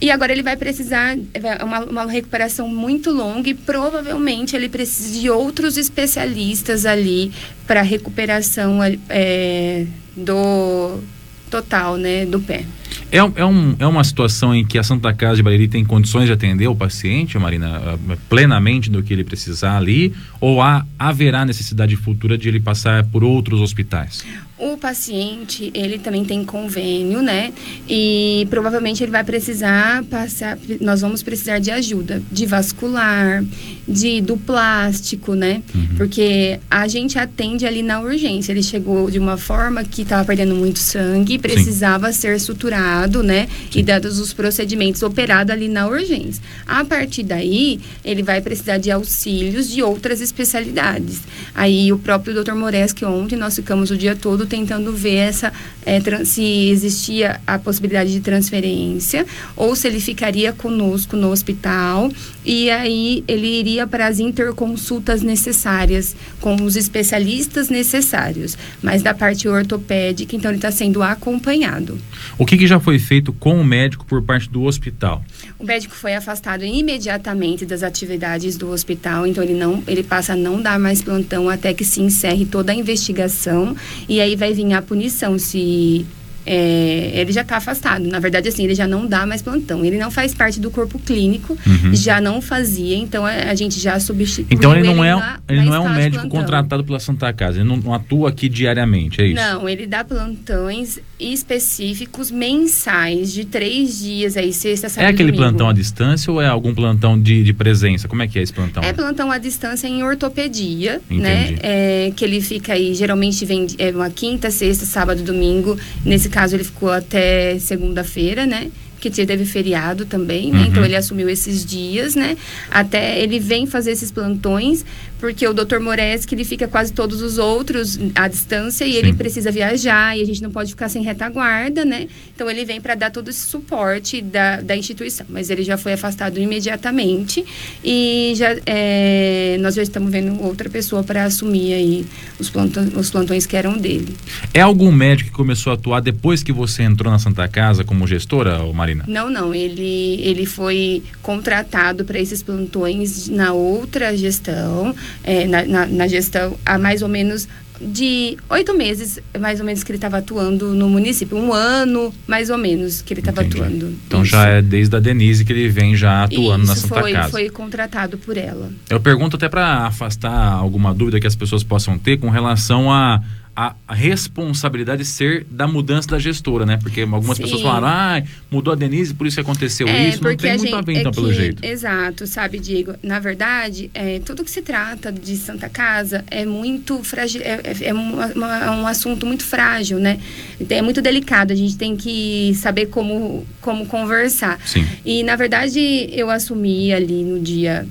E 0.02 0.10
agora 0.10 0.32
ele 0.32 0.43
vai 0.43 0.56
precisar 0.56 1.17
uma, 1.62 1.80
uma 1.82 2.06
recuperação 2.06 2.69
muito 2.69 3.12
longa 3.12 3.50
e 3.50 3.54
provavelmente 3.54 4.56
ele 4.56 4.69
precisa 4.69 5.19
de 5.19 5.30
outros 5.30 5.76
especialistas 5.76 6.86
ali 6.86 7.34
para 7.67 7.82
recuperação 7.82 8.80
é, 9.10 9.86
do 10.15 11.00
total, 11.49 11.97
né, 11.97 12.25
do 12.25 12.39
pé. 12.39 12.65
É, 13.12 13.17
é, 13.17 13.45
um, 13.45 13.75
é 13.79 13.88
uma 13.88 14.03
situação 14.03 14.53
em 14.53 14.63
que 14.63 14.77
a 14.77 14.83
Santa 14.83 15.12
Casa 15.13 15.38
de 15.38 15.43
Bariri 15.43 15.67
tem 15.67 15.83
condições 15.83 16.25
de 16.25 16.31
atender 16.31 16.67
o 16.67 16.75
paciente, 16.75 17.38
Marina, 17.39 17.97
eh, 18.09 18.17
plenamente 18.29 18.89
do 18.89 19.01
que 19.01 19.12
ele 19.12 19.23
precisar 19.23 19.77
ali? 19.77 20.13
Ou 20.39 20.62
há, 20.62 20.85
haverá 20.97 21.43
necessidade 21.43 21.95
futura 21.95 22.38
de 22.38 22.47
ele 22.47 22.59
passar 22.59 23.03
por 23.05 23.23
outros 23.23 23.62
hospitais? 23.62 24.23
O 24.60 24.78
paciente, 24.78 25.72
ele 25.74 25.98
também 25.98 26.26
tem 26.26 26.43
convênio, 26.43 27.22
né? 27.22 27.54
E 27.88 28.45
provavelmente 28.50 29.02
ele 29.02 29.12
vai 29.12 29.24
precisar 29.24 30.04
passar, 30.04 30.58
nós 30.82 31.00
vamos 31.00 31.24
precisar 31.24 31.60
de 31.60 31.72
ajuda, 31.72 32.22
de 32.30 32.45
vascular, 32.45 33.41
de 33.88 34.19
do 34.19 34.36
plástico, 34.36 35.34
né? 35.34 35.63
Uhum. 35.74 35.88
Porque 35.95 36.60
a 36.69 36.88
gente 36.89 37.17
atende 37.17 37.65
ali 37.65 37.82
na 37.82 38.02
urgência. 38.02 38.52
Ele 38.52 38.62
chegou 38.62 39.10
de 39.10 39.17
uma 39.17 39.38
forma 39.38 39.84
que 39.84 40.02
estava 40.02 40.26
perdendo 40.26 40.54
muito 40.56 40.80
sangue, 40.80 41.39
precisava 41.39 42.12
Sim. 42.12 42.19
ser 42.19 42.39
suturado, 42.39 43.24
né? 43.24 43.48
Sim. 43.72 43.80
E 43.80 43.84
dados 43.84 44.19
os 44.19 44.34
procedimentos 44.34 45.02
operado 45.04 45.54
ali 45.54 45.69
na 45.69 45.88
urgência. 45.88 46.43
A 46.67 46.84
partir 46.84 47.24
daí, 47.24 47.80
ele 48.04 48.24
vai 48.24 48.41
precisar 48.41 48.78
de 48.78 48.91
auxílios 48.91 49.69
de 49.69 49.82
outras 49.82 50.19
especialidades. 50.19 51.22
Aí 51.56 51.93
o 51.93 51.98
próprio 51.98 52.43
Dr. 52.43 52.54
Moreski 52.54 53.06
ontem 53.06 53.38
nós 53.38 53.56
ficamos 53.56 53.89
o 53.89 53.98
dia 53.98 54.15
todo 54.15 54.48
tentando 54.49 54.91
ver 54.91 55.15
essa 55.15 55.53
é, 55.85 55.99
se 56.25 56.69
existia 56.69 57.39
a 57.47 57.57
possibilidade 57.57 58.12
de 58.12 58.19
transferência 58.19 59.25
ou 59.55 59.75
se 59.75 59.88
ele 59.88 59.99
ficaria 59.99 60.51
conosco 60.51 61.15
no 61.15 61.31
hospital 61.31 62.12
e 62.43 62.69
aí 62.69 63.23
ele 63.27 63.47
iria 63.47 63.85
para 63.85 64.07
as 64.07 64.19
interconsultas 64.19 65.21
necessárias 65.21 66.15
com 66.41 66.55
os 66.55 66.75
especialistas 66.75 67.69
necessários, 67.69 68.57
mas 68.81 69.01
da 69.03 69.13
parte 69.13 69.47
ortopédica, 69.47 70.35
então 70.35 70.49
ele 70.49 70.57
está 70.57 70.71
sendo 70.71 71.03
acompanhado. 71.03 71.97
O 72.38 72.45
que, 72.45 72.57
que 72.57 72.67
já 72.67 72.79
foi 72.79 72.97
feito 72.97 73.31
com 73.31 73.59
o 73.59 73.63
médico 73.63 74.05
por 74.05 74.21
parte 74.23 74.49
do 74.49 74.63
hospital? 74.63 75.23
O 75.57 75.65
médico 75.65 75.93
foi 75.93 76.15
afastado 76.15 76.63
imediatamente 76.63 77.65
das 77.65 77.83
atividades 77.83 78.57
do 78.57 78.69
hospital, 78.71 79.27
então 79.27 79.43
ele 79.43 79.53
não, 79.53 79.83
ele 79.88 80.03
passa 80.03 80.33
a 80.33 80.35
não 80.35 80.62
dar 80.62 80.79
mais 80.79 81.01
plantão 81.01 81.49
até 81.49 81.73
que 81.73 81.85
se 81.85 82.01
encerre 82.01 82.45
toda 82.45 82.71
a 82.71 82.75
investigação 82.75 83.75
e 84.07 84.19
aí 84.21 84.35
vai 84.39 84.54
vir 84.54 84.73
a 84.73 84.82
punição 84.82 85.38
se 85.38 86.06
é, 86.45 87.12
ele 87.13 87.32
já 87.32 87.41
está 87.41 87.58
afastado. 87.58 88.06
Na 88.08 88.19
verdade, 88.19 88.49
assim, 88.49 88.63
ele 88.63 88.75
já 88.75 88.88
não 88.88 89.06
dá 89.06 89.25
mais 89.25 89.41
plantão. 89.41 89.84
Ele 89.84 89.97
não 89.97 90.10
faz 90.10 90.34
parte 90.34 90.60
do 90.60 90.71
corpo 90.71 90.97
clínico, 90.99 91.58
uhum. 91.65 91.93
já 91.93 92.19
não 92.21 92.41
fazia, 92.41 92.95
então 92.95 93.25
a, 93.25 93.32
a 93.32 93.56
gente 93.56 93.80
já 93.80 93.99
substituiu. 93.99 94.47
Então 94.49 94.75
ele 94.75 94.88
não 94.88 95.04
ele 95.04 95.08
é, 95.08 95.15
na, 95.15 95.39
ele 95.47 95.62
não 95.62 95.75
é 95.75 95.80
um 95.80 95.89
médico 95.89 96.28
contratado 96.28 96.84
pela 96.84 96.99
Santa 96.99 97.32
Casa, 97.34 97.60
ele 97.60 97.67
não, 97.67 97.78
não, 97.78 97.93
atua 97.93 98.30
aqui 98.30 98.49
diariamente, 98.49 99.21
é 99.21 99.28
isso? 99.28 99.36
Não, 99.36 99.67
ele 99.67 99.86
dá 99.86 100.04
plantões 100.04 100.99
específicos 101.19 102.32
mensais 102.32 103.34
de 103.34 103.45
três 103.45 103.99
dias, 103.99 104.38
aí 104.38 104.54
sexta, 104.54 104.88
sábado 104.88 105.10
É 105.10 105.13
aquele 105.13 105.32
domingo. 105.32 105.49
plantão 105.49 105.69
à 105.69 105.73
distância 105.73 106.32
ou 106.32 106.41
é 106.41 106.47
algum 106.47 106.73
plantão 106.73 107.19
de, 107.19 107.43
de 107.43 107.54
presença? 107.54 108.08
Como 108.08 108.21
é 108.21 108.28
que 108.28 108.39
é 108.39 108.41
esse 108.41 108.54
plantão? 108.54 108.82
É 108.84 108.93
plantão 108.93 109.32
à 109.32 109.38
distância 109.38 109.88
em 109.88 110.02
ortopedia, 110.04 111.02
Entendi. 111.10 111.21
né? 111.21 111.56
É, 111.62 112.13
que 112.15 112.23
ele 112.23 112.39
fica 112.41 112.73
aí, 112.73 112.93
geralmente 112.93 113.43
vem 113.45 113.67
é, 113.78 113.89
uma 113.91 114.10
quinta, 114.10 114.49
sexta, 114.49 114.86
sábado, 114.86 115.21
domingo. 115.21 115.78
Nesse 116.06 116.30
caso, 116.30 116.38
ele 116.54 116.63
ficou 116.63 116.91
até 116.91 117.58
segunda-feira, 117.60 118.45
né? 118.45 118.69
que 118.99 119.10
teve 119.25 119.45
feriado 119.45 120.06
também, 120.06 120.52
né? 120.52 120.60
Uhum. 120.60 120.65
Então 120.65 120.84
ele 120.86 120.95
assumiu 120.95 121.30
esses 121.30 121.65
dias, 121.65 122.15
né? 122.15 122.36
Até 122.69 123.19
ele 123.19 123.39
vem 123.39 123.65
fazer 123.65 123.91
esses 123.91 124.12
plantões 124.12 124.84
porque 125.19 125.45
o 125.45 125.53
Dr. 125.53 125.79
Moreski, 125.79 126.34
ele 126.34 126.45
fica 126.45 126.67
quase 126.67 126.93
todos 126.93 127.21
os 127.21 127.38
outros 127.38 127.99
à 128.15 128.27
distância 128.27 128.86
e 128.86 128.93
Sim. 128.93 128.97
ele 128.97 129.13
precisa 129.13 129.51
viajar 129.51 130.17
e 130.17 130.21
a 130.21 130.25
gente 130.25 130.41
não 130.41 130.49
pode 130.49 130.71
ficar 130.71 130.88
sem 130.88 131.03
retaguarda, 131.03 131.84
né? 131.84 132.08
Então 132.34 132.49
ele 132.49 132.63
vem 132.63 132.79
para 132.79 132.95
dar 132.95 133.12
todo 133.12 133.29
esse 133.29 133.41
suporte 133.41 134.21
da, 134.21 134.62
da 134.62 134.75
instituição, 134.75 135.25
mas 135.29 135.49
ele 135.49 135.63
já 135.63 135.77
foi 135.77 135.93
afastado 135.93 136.39
imediatamente 136.39 137.43
e 137.84 138.34
já 138.36 138.55
é, 138.65 139.58
nós 139.60 139.75
já 139.75 139.84
estamos 139.84 140.10
vendo 140.10 140.41
outra 140.41 140.69
pessoa 140.69 141.03
para 141.03 141.25
assumir 141.25 141.73
aí 141.73 142.05
os, 142.39 142.49
plantões, 142.49 142.95
os 142.95 143.10
plantões 143.10 143.45
que 143.45 143.58
eram 143.58 143.77
dele. 143.77 144.15
É 144.53 144.62
algum 144.62 144.91
médico 144.91 145.32
que 145.32 145.36
começou 145.36 145.71
a 145.71 145.73
atuar 145.73 145.99
depois 145.99 146.41
que 146.41 146.53
você 146.53 146.84
entrou 146.84 147.12
na 147.12 147.19
Santa 147.19 147.47
Casa 147.47 147.84
como 147.84 148.08
gestora, 148.08 148.60
Marina? 148.73 149.03
Não, 149.08 149.29
não. 149.29 149.53
Ele, 149.53 150.21
ele 150.21 150.45
foi 150.45 151.03
contratado 151.21 152.05
para 152.05 152.19
esses 152.19 152.41
plantões 152.41 153.27
na 153.27 153.51
outra 153.51 154.15
gestão 154.15 154.95
é, 155.24 155.45
na, 155.48 155.63
na, 155.65 155.86
na 155.86 156.08
gestão 156.08 156.58
há 156.65 156.78
mais 156.78 157.02
ou 157.02 157.10
menos 157.10 157.48
de 157.82 158.38
oito 158.50 158.76
meses, 158.76 159.19
mais 159.39 159.60
ou 159.60 159.65
menos, 159.65 159.84
que 159.84 159.91
ele 159.91 159.98
estava 159.98 160.17
atuando 160.17 160.74
no 160.74 160.89
município. 160.89 161.38
Um 161.38 161.54
ano, 161.54 162.13
mais 162.28 162.50
ou 162.50 162.58
menos, 162.58 163.02
que 163.02 163.13
ele 163.13 163.22
estava 163.22 163.41
atuando. 163.41 163.95
Então 164.06 164.22
Isso. 164.22 164.32
já 164.32 164.48
é 164.48 164.62
desde 164.62 164.95
a 164.95 165.00
Denise 165.00 165.45
que 165.45 165.54
ele 165.54 165.69
vem 165.69 165.95
já 165.95 166.24
atuando 166.26 166.63
Isso, 166.65 166.74
na 166.74 166.76
Santa 166.76 167.02
foi, 167.02 167.12
Casa. 167.13 167.30
foi 167.30 167.50
contratado 167.50 168.17
por 168.17 168.38
ela. 168.38 168.69
Eu 168.89 169.00
pergunto 169.00 169.38
até 169.38 169.48
para 169.48 169.88
afastar 169.88 170.52
alguma 170.52 170.93
dúvida 170.93 171.19
que 171.19 171.28
as 171.28 171.36
pessoas 171.36 171.63
possam 171.63 171.98
ter 171.98 172.17
com 172.17 172.30
relação 172.30 172.91
a 172.91 173.22
a, 173.60 173.76
a, 173.86 173.93
responsabilidade 173.93 175.04
ser 175.04 175.45
da 175.52 175.67
mudança 175.67 176.08
da 176.08 176.17
gestora, 176.17 176.65
né? 176.65 176.80
Porque 176.82 177.02
algumas 177.02 177.36
Sim. 177.36 177.43
pessoas 177.43 177.62
falaram, 177.62 177.88
ah, 177.88 178.24
mudou 178.50 178.72
a 178.72 178.76
Denise, 178.76 179.13
por 179.13 179.28
isso 179.28 179.38
aconteceu 179.41 179.86
é, 179.86 180.08
isso. 180.08 180.24
Não 180.24 180.34
tem 180.34 180.58
muito 180.58 180.74
a 180.74 180.82
ver, 180.82 180.93
então, 180.93 181.12
é 181.12 181.13
pelo 181.13 181.34
jeito. 181.34 181.65
Exato, 181.65 182.26
sabe, 182.26 182.58
Diego? 182.58 182.93
Na 183.04 183.19
verdade, 183.19 183.91
é, 183.93 184.19
tudo 184.19 184.45
que 184.45 184.52
se 184.52 184.62
trata 184.62 185.12
de 185.12 185.36
Santa 185.36 185.67
Casa 185.67 186.24
é 186.32 186.45
muito 186.45 187.04
frágil, 187.04 187.41
é, 187.41 187.60
é, 187.65 187.88
é 187.89 187.93
uma, 187.93 188.28
uma, 188.28 188.72
um 188.78 188.88
assunto 188.88 189.26
muito 189.26 189.43
frágil, 189.43 190.00
né? 190.00 190.22
É 190.69 190.82
muito 190.82 191.02
delicado, 191.02 191.52
a 191.52 191.56
gente 191.56 191.76
tem 191.76 191.98
que 191.98 192.54
saber 192.56 192.86
como, 192.86 193.45
como 193.60 193.86
conversar. 193.88 194.58
Sim. 194.65 194.88
E, 195.04 195.22
na 195.22 195.36
verdade, 195.36 196.08
eu 196.13 196.30
assumi 196.30 196.93
ali 196.93 197.26
no 197.26 197.38
dia 197.38 197.86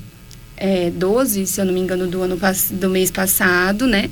é, 0.56 0.88
12, 0.88 1.46
se 1.46 1.60
eu 1.60 1.66
não 1.66 1.74
me 1.74 1.80
engano, 1.80 2.06
do, 2.06 2.22
ano, 2.22 2.38
do 2.70 2.88
mês 2.88 3.10
passado, 3.10 3.86
né? 3.86 4.08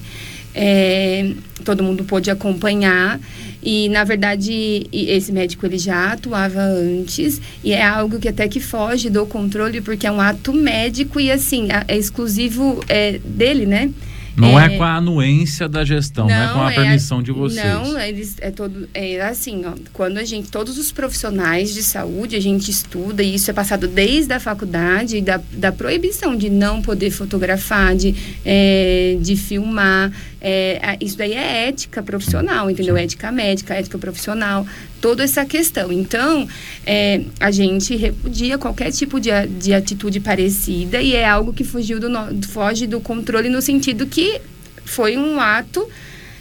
É, 0.58 1.32
todo 1.62 1.82
mundo 1.82 2.02
pôde 2.04 2.30
acompanhar. 2.30 3.20
E 3.62 3.88
na 3.88 4.04
verdade 4.04 4.86
esse 4.92 5.32
médico 5.32 5.66
ele 5.66 5.78
já 5.78 6.12
atuava 6.12 6.60
antes. 6.60 7.40
E 7.62 7.72
é 7.72 7.84
algo 7.84 8.18
que 8.18 8.28
até 8.28 8.48
que 8.48 8.60
foge 8.60 9.10
do 9.10 9.26
controle 9.26 9.80
porque 9.80 10.06
é 10.06 10.10
um 10.10 10.20
ato 10.20 10.52
médico 10.52 11.20
e 11.20 11.30
assim 11.30 11.68
é 11.88 11.96
exclusivo 11.96 12.82
é, 12.88 13.18
dele 13.18 13.66
né? 13.66 13.90
Não 14.36 14.60
é, 14.60 14.66
é, 14.66 14.76
com 14.76 14.84
a 14.84 14.96
anuência 14.96 15.66
da 15.66 15.82
gestão, 15.82 16.26
não, 16.28 16.34
não 16.36 16.44
é 16.44 16.52
com 16.52 16.60
a 16.60 16.72
é 16.72 16.74
permissão 16.74 17.22
de 17.22 17.32
vocês. 17.32 17.64
Não, 17.64 17.98
eles 17.98 18.36
é 18.40 18.50
todo 18.50 18.86
é 18.92 19.18
assim, 19.22 19.64
ó, 19.64 19.72
quando 19.94 20.18
a 20.18 20.24
gente 20.24 20.50
todos 20.50 20.76
os 20.76 20.92
profissionais 20.92 21.72
de 21.72 21.82
saúde 21.82 22.36
a 22.36 22.40
gente 22.40 22.70
estuda 22.70 23.22
e 23.22 23.34
isso 23.34 23.50
é 23.50 23.54
passado 23.54 23.88
desde 23.88 24.34
a 24.34 24.38
faculdade 24.38 25.22
da, 25.22 25.40
da 25.52 25.72
proibição 25.72 26.36
de 26.36 26.50
não 26.50 26.82
poder 26.82 27.10
fotografar, 27.10 27.96
de, 27.96 28.14
é, 28.44 29.16
de 29.20 29.36
filmar, 29.36 30.12
é, 30.48 30.96
isso 31.00 31.18
daí 31.18 31.32
é 31.32 31.68
ética 31.68 32.00
profissional, 32.02 32.70
entendeu? 32.70 32.96
Ética 32.96 33.32
médica, 33.32 33.74
ética 33.74 33.98
profissional, 33.98 34.64
toda 35.00 35.24
essa 35.24 35.44
questão. 35.44 35.90
Então, 35.90 36.46
é, 36.86 37.22
a 37.40 37.50
gente 37.50 37.96
repudia 37.96 38.56
qualquer 38.56 38.92
tipo 38.92 39.18
de, 39.18 39.30
de 39.58 39.74
atitude 39.74 40.20
parecida 40.20 41.02
e 41.02 41.16
é 41.16 41.26
algo 41.28 41.52
que 41.52 41.64
fugiu 41.64 41.98
do, 41.98 42.08
foge 42.46 42.86
do 42.86 43.00
controle 43.00 43.48
no 43.48 43.60
sentido 43.60 44.06
que 44.06 44.40
foi 44.84 45.16
um 45.16 45.40
ato 45.40 45.88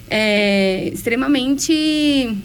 é, 0.07 0.89
extremamente 0.93 2.37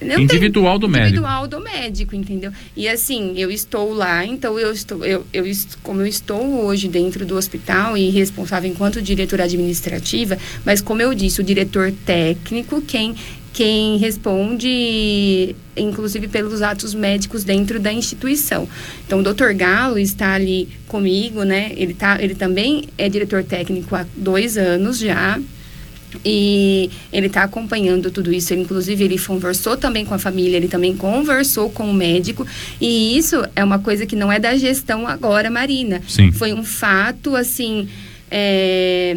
individual 0.00 0.78
do 0.78 0.88
médico. 0.88 1.08
Individual 1.08 1.48
do 1.48 1.60
médico, 1.60 2.14
entendeu? 2.14 2.52
E 2.76 2.88
assim, 2.88 3.34
eu 3.36 3.50
estou 3.50 3.92
lá, 3.92 4.24
então 4.24 4.58
eu 4.58 4.72
estou, 4.72 5.04
eu, 5.04 5.26
eu, 5.32 5.44
como 5.82 6.00
eu 6.00 6.06
estou 6.06 6.64
hoje 6.64 6.88
dentro 6.88 7.26
do 7.26 7.36
hospital 7.36 7.96
e 7.96 8.10
responsável 8.10 8.70
enquanto 8.70 9.02
diretora 9.02 9.44
administrativa, 9.44 10.38
mas 10.64 10.80
como 10.80 11.02
eu 11.02 11.12
disse, 11.14 11.40
o 11.40 11.44
diretor 11.44 11.92
técnico, 12.04 12.80
quem 12.82 13.14
quem 13.50 13.96
responde, 13.96 15.56
inclusive 15.76 16.28
pelos 16.28 16.62
atos 16.62 16.94
médicos 16.94 17.42
dentro 17.42 17.80
da 17.80 17.92
instituição. 17.92 18.68
Então, 19.04 19.18
o 19.18 19.22
doutor 19.22 19.52
Galo 19.52 19.98
está 19.98 20.34
ali 20.34 20.68
comigo, 20.86 21.42
né? 21.42 21.72
Ele, 21.76 21.92
tá, 21.92 22.22
ele 22.22 22.36
também 22.36 22.84
é 22.96 23.08
diretor 23.08 23.42
técnico 23.42 23.96
há 23.96 24.06
dois 24.14 24.56
anos 24.56 24.98
já, 24.98 25.40
e 26.24 26.90
ele 27.12 27.26
está 27.26 27.42
acompanhando 27.42 28.10
tudo 28.10 28.32
isso. 28.32 28.52
Ele, 28.52 28.62
inclusive, 28.62 29.04
ele 29.04 29.18
conversou 29.18 29.76
também 29.76 30.04
com 30.04 30.14
a 30.14 30.18
família, 30.18 30.56
ele 30.56 30.68
também 30.68 30.96
conversou 30.96 31.70
com 31.70 31.90
o 31.90 31.94
médico. 31.94 32.46
E 32.80 33.16
isso 33.16 33.44
é 33.54 33.62
uma 33.62 33.78
coisa 33.78 34.06
que 34.06 34.16
não 34.16 34.30
é 34.30 34.38
da 34.38 34.56
gestão 34.56 35.06
agora, 35.06 35.50
Marina. 35.50 36.02
Sim. 36.08 36.32
Foi 36.32 36.52
um 36.52 36.64
fato, 36.64 37.36
assim, 37.36 37.88
é, 38.30 39.16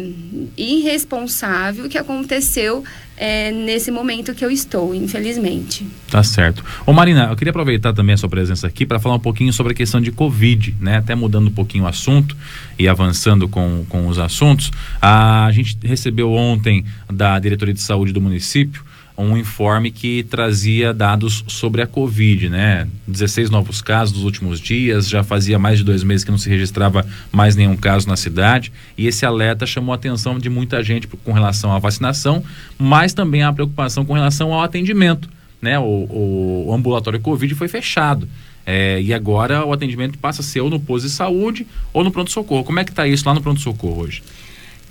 irresponsável 0.56 1.88
que 1.88 1.98
aconteceu 1.98 2.84
é, 3.16 3.52
nesse 3.52 3.90
momento 3.90 4.34
que 4.34 4.44
eu 4.44 4.50
estou, 4.50 4.94
infelizmente. 4.94 5.86
Tá 6.10 6.22
certo. 6.22 6.64
Ô 6.86 6.92
Marina, 6.92 7.28
eu 7.30 7.36
queria 7.36 7.50
aproveitar 7.50 7.92
também 7.92 8.14
a 8.14 8.16
sua 8.16 8.28
presença 8.28 8.66
aqui 8.66 8.84
para 8.84 8.98
falar 8.98 9.14
um 9.14 9.20
pouquinho 9.20 9.52
sobre 9.52 9.72
a 9.72 9.76
questão 9.76 10.00
de 10.00 10.10
Covid, 10.10 10.74
né? 10.80 10.96
Até 10.96 11.14
mudando 11.14 11.48
um 11.48 11.52
pouquinho 11.52 11.84
o 11.84 11.86
assunto 11.86 12.36
e 12.78 12.88
avançando 12.88 13.48
com, 13.48 13.84
com 13.88 14.06
os 14.08 14.18
assuntos. 14.18 14.70
A 15.00 15.48
gente 15.52 15.78
recebeu 15.82 16.32
ontem 16.32 16.84
da 17.12 17.38
Diretoria 17.38 17.74
de 17.74 17.82
Saúde 17.82 18.12
do 18.12 18.20
município 18.20 18.82
um 19.16 19.36
informe 19.36 19.90
que 19.90 20.22
trazia 20.24 20.92
dados 20.92 21.44
sobre 21.46 21.82
a 21.82 21.86
Covid, 21.86 22.48
né? 22.48 22.88
16 23.06 23.50
novos 23.50 23.82
casos 23.82 24.14
nos 24.14 24.24
últimos 24.24 24.60
dias, 24.60 25.08
já 25.08 25.22
fazia 25.22 25.58
mais 25.58 25.78
de 25.78 25.84
dois 25.84 26.02
meses 26.02 26.24
que 26.24 26.30
não 26.30 26.38
se 26.38 26.48
registrava 26.48 27.06
mais 27.30 27.54
nenhum 27.54 27.76
caso 27.76 28.08
na 28.08 28.16
cidade. 28.16 28.72
E 28.96 29.06
esse 29.06 29.26
alerta 29.26 29.66
chamou 29.66 29.92
a 29.92 29.96
atenção 29.96 30.38
de 30.38 30.48
muita 30.48 30.82
gente 30.82 31.06
com 31.06 31.32
relação 31.32 31.72
à 31.72 31.78
vacinação, 31.78 32.42
mas 32.78 33.12
também 33.12 33.42
a 33.42 33.52
preocupação 33.52 34.04
com 34.04 34.14
relação 34.14 34.52
ao 34.52 34.62
atendimento. 34.62 35.28
Né? 35.60 35.78
O, 35.78 36.66
o 36.66 36.74
ambulatório 36.74 37.20
Covid 37.20 37.54
foi 37.54 37.68
fechado. 37.68 38.28
É, 38.64 39.00
e 39.02 39.12
agora 39.12 39.64
o 39.64 39.72
atendimento 39.72 40.18
passa 40.18 40.40
a 40.40 40.44
ser 40.44 40.60
ou 40.60 40.70
no 40.70 40.78
posto 40.78 41.06
de 41.06 41.12
saúde 41.12 41.66
ou 41.92 42.04
no 42.04 42.10
pronto-socorro. 42.10 42.64
Como 42.64 42.78
é 42.78 42.84
que 42.84 42.90
está 42.90 43.06
isso 43.06 43.26
lá 43.26 43.34
no 43.34 43.40
pronto-socorro 43.40 44.02
hoje? 44.02 44.22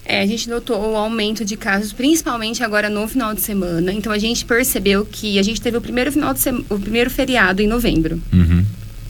É, 0.03 0.21
a 0.21 0.25
gente 0.25 0.49
notou 0.49 0.93
o 0.93 0.95
aumento 0.95 1.45
de 1.45 1.55
casos, 1.55 1.93
principalmente 1.93 2.63
agora 2.63 2.89
no 2.89 3.07
final 3.07 3.33
de 3.33 3.41
semana. 3.41 3.93
Então 3.93 4.11
a 4.11 4.17
gente 4.17 4.43
percebeu 4.45 5.05
que 5.05 5.37
a 5.37 5.43
gente 5.43 5.61
teve 5.61 5.77
o 5.77 5.81
primeiro 5.81 6.11
final 6.11 6.33
de 6.33 6.39
semana, 6.39 6.65
o 6.69 6.79
primeiro 6.79 7.09
feriado 7.09 7.61
em 7.61 7.67
novembro. 7.67 8.21
Uhum. 8.33 8.65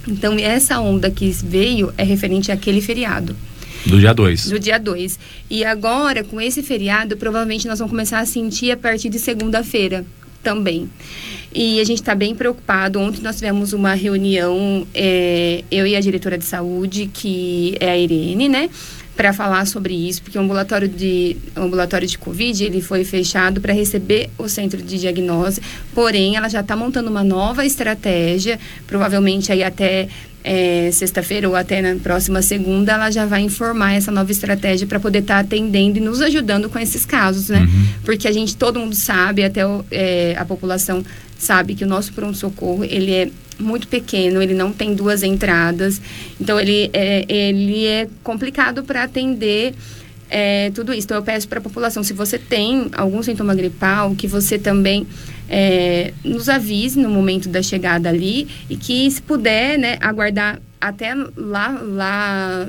Então 0.07 0.37
essa 0.37 0.79
onda 0.79 1.09
que 1.09 1.29
veio 1.43 1.93
é 1.97 2.03
referente 2.03 2.51
àquele 2.51 2.81
feriado. 2.81 3.35
Do 3.85 3.99
dia 3.99 4.13
2. 4.13 4.49
Do 4.49 4.59
dia 4.59 4.77
2. 4.77 5.19
E 5.49 5.65
agora, 5.65 6.23
com 6.23 6.39
esse 6.39 6.61
feriado, 6.61 7.17
provavelmente 7.17 7.67
nós 7.67 7.79
vamos 7.79 7.91
começar 7.91 8.19
a 8.19 8.25
sentir 8.25 8.71
a 8.71 8.77
partir 8.77 9.09
de 9.09 9.17
segunda-feira 9.17 10.05
também. 10.43 10.89
E 11.53 11.79
a 11.79 11.83
gente 11.83 12.01
está 12.01 12.15
bem 12.15 12.35
preocupado. 12.35 12.99
Ontem 12.99 13.21
nós 13.21 13.35
tivemos 13.35 13.73
uma 13.73 13.93
reunião, 13.93 14.85
é, 14.93 15.63
eu 15.71 15.85
e 15.85 15.95
a 15.95 15.99
diretora 15.99 16.37
de 16.37 16.45
saúde, 16.45 17.09
que 17.11 17.75
é 17.79 17.91
a 17.91 17.97
Irene, 17.97 18.47
né? 18.47 18.69
Para 19.21 19.33
falar 19.33 19.67
sobre 19.67 19.93
isso, 19.93 20.23
porque 20.23 20.35
o 20.35 20.41
ambulatório 20.41 20.87
de 20.87 21.37
o 21.55 21.61
ambulatório 21.61 22.07
de 22.07 22.17
Covid 22.17 22.63
ele 22.63 22.81
foi 22.81 23.03
fechado 23.03 23.61
para 23.61 23.71
receber 23.71 24.31
o 24.35 24.49
centro 24.49 24.81
de 24.81 24.97
diagnose, 24.97 25.61
porém 25.93 26.37
ela 26.37 26.49
já 26.49 26.61
está 26.61 26.75
montando 26.75 27.07
uma 27.07 27.23
nova 27.23 27.63
estratégia, 27.63 28.59
provavelmente 28.87 29.51
aí 29.51 29.61
até 29.61 30.07
é, 30.43 30.89
sexta-feira 30.91 31.47
ou 31.47 31.55
até 31.55 31.83
na 31.83 31.99
próxima 31.99 32.41
segunda, 32.41 32.93
ela 32.93 33.11
já 33.11 33.27
vai 33.27 33.41
informar 33.41 33.93
essa 33.93 34.11
nova 34.11 34.31
estratégia 34.31 34.87
para 34.87 34.99
poder 34.99 35.19
estar 35.19 35.35
tá 35.35 35.39
atendendo 35.41 35.99
e 35.99 36.01
nos 36.01 36.19
ajudando 36.19 36.67
com 36.67 36.79
esses 36.79 37.05
casos, 37.05 37.49
né? 37.49 37.59
Uhum. 37.59 37.85
Porque 38.03 38.27
a 38.27 38.31
gente, 38.31 38.57
todo 38.57 38.79
mundo 38.79 38.95
sabe, 38.95 39.43
até 39.43 39.63
o, 39.67 39.85
é, 39.91 40.35
a 40.35 40.45
população 40.45 41.05
sabe 41.37 41.75
que 41.75 41.83
o 41.83 41.87
nosso 41.87 42.11
pronto-socorro, 42.13 42.83
ele 42.83 43.11
é 43.13 43.29
muito 43.61 43.87
pequeno, 43.87 44.41
ele 44.41 44.53
não 44.53 44.71
tem 44.71 44.93
duas 44.93 45.23
entradas, 45.23 46.01
então 46.39 46.59
ele 46.59 46.89
é, 46.93 47.25
ele 47.27 47.85
é 47.85 48.07
complicado 48.23 48.83
para 48.83 49.03
atender 49.03 49.73
é, 50.29 50.71
tudo 50.71 50.93
isso. 50.93 51.05
Então 51.05 51.17
eu 51.17 51.23
peço 51.23 51.47
para 51.47 51.59
a 51.59 51.61
população, 51.61 52.03
se 52.03 52.13
você 52.13 52.39
tem 52.39 52.89
algum 52.93 53.21
sintoma 53.21 53.53
gripal, 53.53 54.15
que 54.15 54.27
você 54.27 54.57
também 54.57 55.05
é, 55.49 56.13
nos 56.23 56.47
avise 56.47 56.97
no 56.99 57.09
momento 57.09 57.49
da 57.49 57.61
chegada 57.61 58.09
ali 58.09 58.47
e 58.69 58.77
que 58.77 59.11
se 59.11 59.21
puder, 59.21 59.77
né, 59.77 59.97
aguardar 59.99 60.59
até 60.79 61.13
lá, 61.35 61.79
lá 61.83 62.67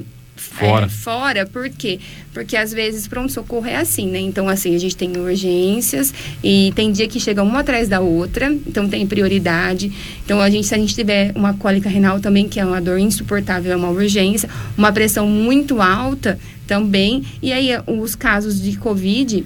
Fora. 0.51 0.87
É, 0.87 0.89
fora, 0.89 1.47
por 1.47 1.69
quê? 1.71 2.01
Porque 2.33 2.57
às 2.57 2.73
vezes 2.73 3.07
pronto-socorro 3.07 3.67
é 3.67 3.77
assim, 3.77 4.09
né? 4.09 4.19
Então, 4.19 4.49
assim, 4.49 4.75
a 4.75 4.79
gente 4.79 4.97
tem 4.97 5.17
urgências 5.17 6.13
e 6.43 6.73
tem 6.75 6.91
dia 6.91 7.07
que 7.07 7.21
chega 7.21 7.43
uma 7.43 7.61
atrás 7.61 7.89
da 7.89 8.01
outra, 8.01 8.53
então 8.67 8.89
tem 8.89 9.07
prioridade. 9.07 9.93
Então, 10.25 10.41
a 10.41 10.51
gente, 10.51 10.67
se 10.67 10.75
a 10.75 10.79
gente 10.79 10.95
tiver 10.95 11.33
uma 11.35 11.55
cólica 11.55 11.89
renal 11.89 12.21
também, 12.21 12.49
que 12.49 12.59
é 12.59 12.65
uma 12.65 12.81
dor 12.81 12.99
insuportável, 12.99 13.73
é 13.73 13.77
uma 13.77 13.91
urgência, 13.91 14.49
uma 14.77 14.93
pressão 14.93 15.27
muito 15.27 15.81
alta 15.81 16.39
também. 16.67 17.25
E 17.41 17.53
aí, 17.53 17.71
os 17.87 18.15
casos 18.15 18.61
de 18.61 18.77
Covid 18.77 19.45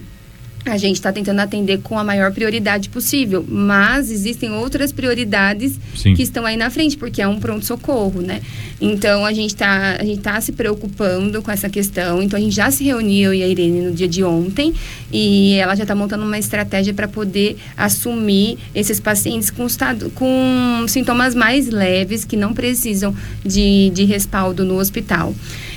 a 0.67 0.77
gente 0.77 0.97
está 0.97 1.13
tentando 1.13 1.41
atender 1.41 1.81
com 1.81 1.99
a 1.99 2.05
maior 2.05 2.33
prioridade 2.33 2.89
possível, 2.89 3.45
mas 3.49 4.11
existem 4.11 4.51
outras 4.51 4.91
prioridades 4.93 5.79
Sim. 5.95 6.15
que 6.15 6.23
estão 6.23 6.45
aí 6.45 6.57
na 6.57 6.71
frente, 6.71 6.97
porque 6.97 7.23
é 7.23 7.29
um 7.29 7.39
pronto-socorro, 7.39 8.21
né? 8.21 8.41
Então 8.81 9.25
a 9.25 9.33
gente 9.33 9.51
está 9.51 9.97
tá 10.23 10.41
se 10.41 10.53
preocupando 10.53 11.41
com 11.41 11.51
essa 11.51 11.69
questão. 11.69 12.23
Então 12.23 12.39
a 12.39 12.43
gente 12.43 12.55
já 12.55 12.71
se 12.71 12.85
reuniu 12.85 13.33
e 13.33 13.43
a 13.43 13.47
Irene 13.47 13.81
no 13.81 13.93
dia 13.93 14.09
de 14.09 14.25
ontem 14.25 14.75
e 15.13 15.55
ela 15.55 15.75
já 15.75 15.85
está 15.85 15.95
montando 15.95 16.25
uma 16.25 16.39
estratégia 16.39 16.93
para 16.93 17.09
poder 17.09 17.57
assumir 17.77 18.59
esses 18.75 19.01
pacientes 19.01 19.51
com, 19.51 19.67
estado, 19.67 20.11
com 20.11 20.85
sintomas 20.89 21.35
mais 21.35 21.69
leves 21.69 22.25
que 22.25 22.37
não 22.37 22.53
precisam 22.53 23.15
de, 23.45 23.91
de 23.91 24.05
respaldo 24.05 24.65
no 24.65 24.79
hospital. 24.79 25.35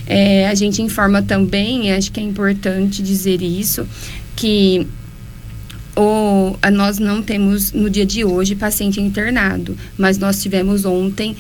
É, 0.09 0.47
a 0.47 0.55
gente 0.55 0.81
informa 0.81 1.21
também, 1.21 1.93
acho 1.93 2.11
que 2.11 2.19
é 2.19 2.23
importante 2.23 3.03
dizer 3.03 3.43
isso, 3.43 3.87
que 4.39 4.87
o, 5.95 6.55
nós 6.71 6.97
não 6.97 7.21
temos 7.21 7.71
no 7.73 7.89
dia 7.89 8.05
de 8.05 8.23
hoje 8.23 8.55
paciente 8.55 9.01
internado, 9.01 9.77
mas 9.97 10.17
nós 10.17 10.41
tivemos 10.41 10.85
ontem 10.85 11.35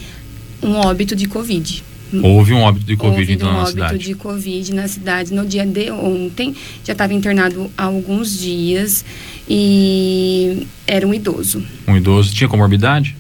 um 0.61 0.73
óbito 0.75 1.15
de 1.15 1.27
Covid. 1.27 1.83
Houve 2.23 2.53
um 2.53 2.61
óbito 2.61 2.85
de 2.87 2.97
Covid 2.97 3.19
Houve 3.21 3.33
então 3.33 3.49
um 3.49 3.53
na 3.53 3.59
óbito 3.59 3.71
cidade. 3.73 3.97
de 3.99 4.15
Covid 4.15 4.73
na 4.73 4.87
cidade 4.87 5.33
no 5.33 5.45
dia 5.45 5.65
de 5.65 5.91
ontem. 5.91 6.55
Já 6.83 6.93
estava 6.93 7.13
internado 7.13 7.71
há 7.77 7.83
alguns 7.83 8.37
dias 8.39 9.05
e 9.47 10.67
era 10.87 11.07
um 11.07 11.13
idoso. 11.13 11.63
Um 11.87 11.95
idoso 11.95 12.33
tinha 12.33 12.49
comorbidade? 12.49 13.15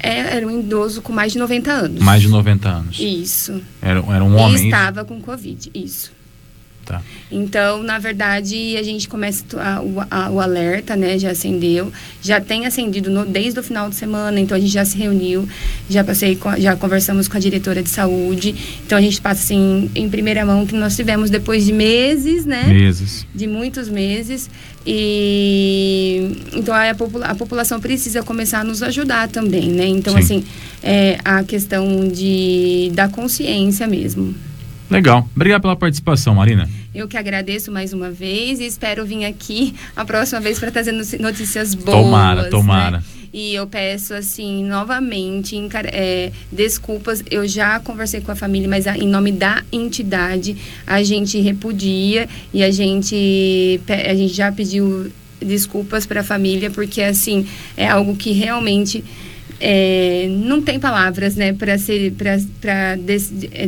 É, 0.00 0.36
Era 0.36 0.46
um 0.46 0.60
idoso 0.60 1.02
com 1.02 1.12
mais 1.12 1.32
de 1.32 1.38
90 1.38 1.72
anos. 1.72 2.00
Mais 2.00 2.22
de 2.22 2.28
90 2.28 2.68
anos. 2.68 3.00
Isso. 3.00 3.60
Era, 3.82 3.98
era 3.98 4.22
um 4.24 4.32
E 4.38 4.40
homem. 4.40 4.54
isso? 4.54 4.64
estava 4.66 5.04
com 5.04 5.20
Covid, 5.20 5.68
isso. 5.74 6.12
Tá. 6.88 7.02
Então, 7.30 7.82
na 7.82 7.98
verdade, 7.98 8.74
a 8.78 8.82
gente 8.82 9.06
começa 9.10 9.44
a, 9.60 9.82
o, 9.82 9.96
a, 10.10 10.30
o 10.30 10.40
alerta, 10.40 10.96
né? 10.96 11.18
Já 11.18 11.32
acendeu, 11.32 11.92
já 12.22 12.40
tem 12.40 12.64
acendido 12.64 13.10
no, 13.10 13.26
desde 13.26 13.60
o 13.60 13.62
final 13.62 13.90
de 13.90 13.96
semana. 13.96 14.40
Então, 14.40 14.56
a 14.56 14.60
gente 14.60 14.72
já 14.72 14.86
se 14.86 14.96
reuniu, 14.96 15.46
já 15.90 16.02
passei, 16.02 16.38
já 16.58 16.74
conversamos 16.76 17.28
com 17.28 17.36
a 17.36 17.40
diretora 17.40 17.82
de 17.82 17.90
saúde. 17.90 18.54
Então, 18.86 18.96
a 18.96 19.02
gente 19.02 19.20
passa 19.20 19.42
assim 19.42 19.90
em 19.94 20.08
primeira 20.08 20.46
mão 20.46 20.66
que 20.66 20.74
nós 20.74 20.96
tivemos 20.96 21.28
depois 21.28 21.66
de 21.66 21.74
meses, 21.74 22.46
né? 22.46 22.64
Meses. 22.64 23.26
de 23.34 23.46
muitos 23.46 23.90
meses 23.90 24.48
e 24.86 26.32
então 26.54 26.74
a, 26.74 26.94
popula- 26.94 27.26
a 27.26 27.34
população 27.34 27.78
precisa 27.80 28.22
começar 28.22 28.60
a 28.60 28.64
nos 28.64 28.82
ajudar 28.82 29.28
também, 29.28 29.68
né? 29.70 29.86
Então 29.86 30.14
Sim. 30.14 30.18
assim 30.20 30.44
é 30.82 31.18
a 31.24 31.42
questão 31.44 32.08
de 32.08 32.90
da 32.94 33.08
consciência 33.08 33.86
mesmo. 33.86 34.34
Legal. 34.90 35.28
Obrigado 35.34 35.62
pela 35.62 35.76
participação, 35.76 36.34
Marina. 36.34 36.68
Eu 36.94 37.06
que 37.06 37.16
agradeço 37.16 37.70
mais 37.70 37.92
uma 37.92 38.10
vez 38.10 38.58
e 38.58 38.64
espero 38.64 39.04
vir 39.04 39.24
aqui 39.24 39.74
a 39.94 40.04
próxima 40.04 40.40
vez 40.40 40.58
para 40.58 40.70
trazer 40.70 40.92
notícias 40.92 41.74
boas. 41.74 42.04
Tomara, 42.04 42.42
né? 42.44 42.48
tomara. 42.48 43.04
E 43.32 43.54
eu 43.54 43.66
peço, 43.66 44.14
assim, 44.14 44.64
novamente, 44.64 45.54
é, 45.92 46.32
desculpas. 46.50 47.22
Eu 47.30 47.46
já 47.46 47.78
conversei 47.78 48.20
com 48.20 48.32
a 48.32 48.34
família, 48.34 48.68
mas 48.68 48.86
em 48.86 49.06
nome 49.06 49.32
da 49.32 49.62
entidade, 49.70 50.56
a 50.86 51.02
gente 51.02 51.38
repudia 51.38 52.28
e 52.54 52.62
a 52.62 52.70
gente, 52.70 53.80
a 53.86 54.14
gente 54.14 54.32
já 54.32 54.50
pediu 54.50 55.12
desculpas 55.40 56.06
para 56.06 56.22
a 56.22 56.24
família, 56.24 56.70
porque, 56.70 57.02
assim, 57.02 57.46
é 57.76 57.86
algo 57.86 58.16
que 58.16 58.32
realmente 58.32 59.04
é, 59.60 60.28
não 60.30 60.62
tem 60.62 60.78
palavras, 60.78 61.34
né, 61.34 61.52
para 61.52 61.76
ser 61.78 62.12
para 62.12 62.96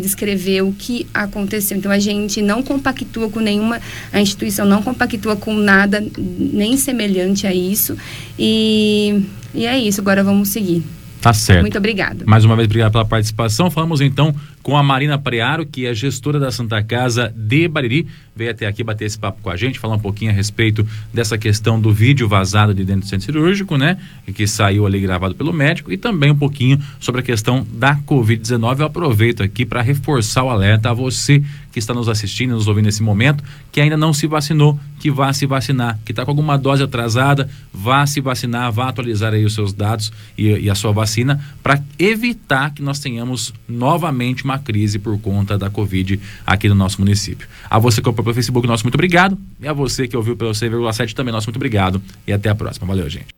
descrever 0.00 0.62
o 0.62 0.72
que 0.72 1.06
aconteceu. 1.12 1.76
Então 1.76 1.90
a 1.90 1.98
gente 1.98 2.40
não 2.40 2.62
compactua 2.62 3.28
com 3.28 3.40
nenhuma 3.40 3.80
a 4.12 4.20
instituição 4.20 4.66
não 4.66 4.82
compactua 4.82 5.36
com 5.36 5.54
nada 5.54 6.04
nem 6.18 6.76
semelhante 6.76 7.46
a 7.46 7.54
isso 7.54 7.96
e, 8.38 9.22
e 9.54 9.66
é 9.66 9.78
isso. 9.78 10.00
Agora 10.00 10.22
vamos 10.22 10.48
seguir. 10.50 10.82
Tá 11.20 11.34
certo. 11.34 11.60
Muito 11.60 11.76
obrigada. 11.76 12.24
Mais 12.26 12.44
uma 12.44 12.56
vez, 12.56 12.66
obrigado 12.66 12.92
pela 12.92 13.04
participação. 13.04 13.70
Falamos 13.70 14.00
então 14.00 14.34
com 14.62 14.76
a 14.76 14.82
Marina 14.82 15.18
Prearo, 15.18 15.64
que 15.66 15.86
é 15.86 15.94
gestora 15.94 16.38
da 16.38 16.50
Santa 16.50 16.82
Casa 16.82 17.32
de 17.36 17.66
Bariri. 17.68 18.06
Veio 18.34 18.50
até 18.50 18.66
aqui 18.66 18.82
bater 18.82 19.04
esse 19.04 19.18
papo 19.18 19.40
com 19.42 19.50
a 19.50 19.56
gente, 19.56 19.78
falar 19.78 19.96
um 19.96 20.00
pouquinho 20.00 20.30
a 20.30 20.34
respeito 20.34 20.86
dessa 21.12 21.36
questão 21.36 21.80
do 21.80 21.92
vídeo 21.92 22.28
vazado 22.28 22.72
de 22.72 22.84
dentro 22.84 23.02
do 23.02 23.06
centro 23.06 23.26
cirúrgico, 23.26 23.76
né? 23.76 23.98
Que 24.34 24.46
saiu 24.46 24.86
ali 24.86 25.00
gravado 25.00 25.34
pelo 25.34 25.52
médico. 25.52 25.92
E 25.92 25.96
também 25.96 26.30
um 26.30 26.36
pouquinho 26.36 26.80
sobre 26.98 27.20
a 27.20 27.24
questão 27.24 27.66
da 27.72 27.96
Covid-19. 27.96 28.80
Eu 28.80 28.86
aproveito 28.86 29.42
aqui 29.42 29.66
para 29.66 29.82
reforçar 29.82 30.44
o 30.44 30.50
alerta 30.50 30.90
a 30.90 30.94
você 30.94 31.42
que 31.72 31.78
está 31.78 31.94
nos 31.94 32.08
assistindo, 32.08 32.54
nos 32.54 32.66
ouvindo 32.66 32.86
nesse 32.86 33.02
momento, 33.02 33.44
que 33.70 33.80
ainda 33.80 33.96
não 33.96 34.12
se 34.12 34.26
vacinou, 34.26 34.78
que 34.98 35.10
vá 35.10 35.32
se 35.32 35.46
vacinar, 35.46 35.98
que 36.04 36.12
está 36.12 36.24
com 36.24 36.30
alguma 36.30 36.58
dose 36.58 36.82
atrasada, 36.82 37.48
vá 37.72 38.04
se 38.06 38.20
vacinar, 38.20 38.72
vá 38.72 38.88
atualizar 38.88 39.32
aí 39.32 39.44
os 39.44 39.54
seus 39.54 39.72
dados 39.72 40.12
e, 40.36 40.48
e 40.48 40.70
a 40.70 40.74
sua 40.74 40.92
vacina 40.92 41.40
para 41.62 41.80
evitar 41.98 42.74
que 42.74 42.82
nós 42.82 42.98
tenhamos 42.98 43.54
novamente 43.68 44.44
uma 44.44 44.49
crise 44.58 44.98
por 44.98 45.18
conta 45.20 45.56
da 45.56 45.70
Covid 45.70 46.20
aqui 46.46 46.68
no 46.68 46.74
nosso 46.74 47.00
município. 47.00 47.48
A 47.68 47.78
você 47.78 48.00
que 48.00 48.08
ouviu 48.08 48.24
pelo 48.24 48.34
Facebook, 48.34 48.66
nosso 48.66 48.84
muito 48.84 48.94
obrigado. 48.96 49.38
E 49.60 49.68
a 49.68 49.72
você 49.72 50.06
que 50.06 50.16
ouviu 50.16 50.36
pelo 50.36 50.50
6,7 50.50 51.14
também, 51.14 51.32
nosso 51.32 51.48
muito 51.48 51.56
obrigado. 51.56 52.02
E 52.26 52.32
até 52.32 52.48
a 52.48 52.54
próxima. 52.54 52.86
Valeu, 52.86 53.08
gente. 53.08 53.28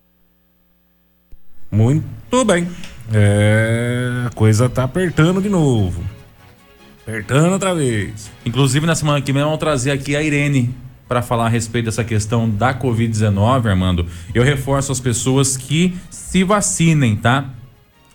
Muito 1.71 2.45
bem. 2.45 2.69
É, 3.13 4.25
a 4.27 4.31
coisa 4.31 4.69
tá 4.69 4.85
apertando 4.85 5.41
de 5.41 5.49
novo. 5.49 6.03
Apertando 7.03 7.53
outra 7.53 7.75
vez. 7.75 8.31
Inclusive, 8.45 8.87
na 8.87 8.95
semana 8.95 9.21
que 9.21 9.33
vem, 9.33 9.43
vamos 9.43 9.59
trazer 9.59 9.91
aqui 9.91 10.15
a 10.15 10.23
Irene 10.23 10.75
para 11.09 11.21
falar 11.21 11.47
a 11.47 11.49
respeito 11.49 11.87
dessa 11.87 12.05
questão 12.05 12.49
da 12.49 12.73
Covid-19, 12.73 13.67
Armando. 13.67 14.07
Eu 14.33 14.43
reforço 14.43 14.93
as 14.93 15.01
pessoas 15.01 15.57
que 15.57 15.95
se 16.11 16.45
vacinem, 16.45 17.17
tá? 17.17 17.51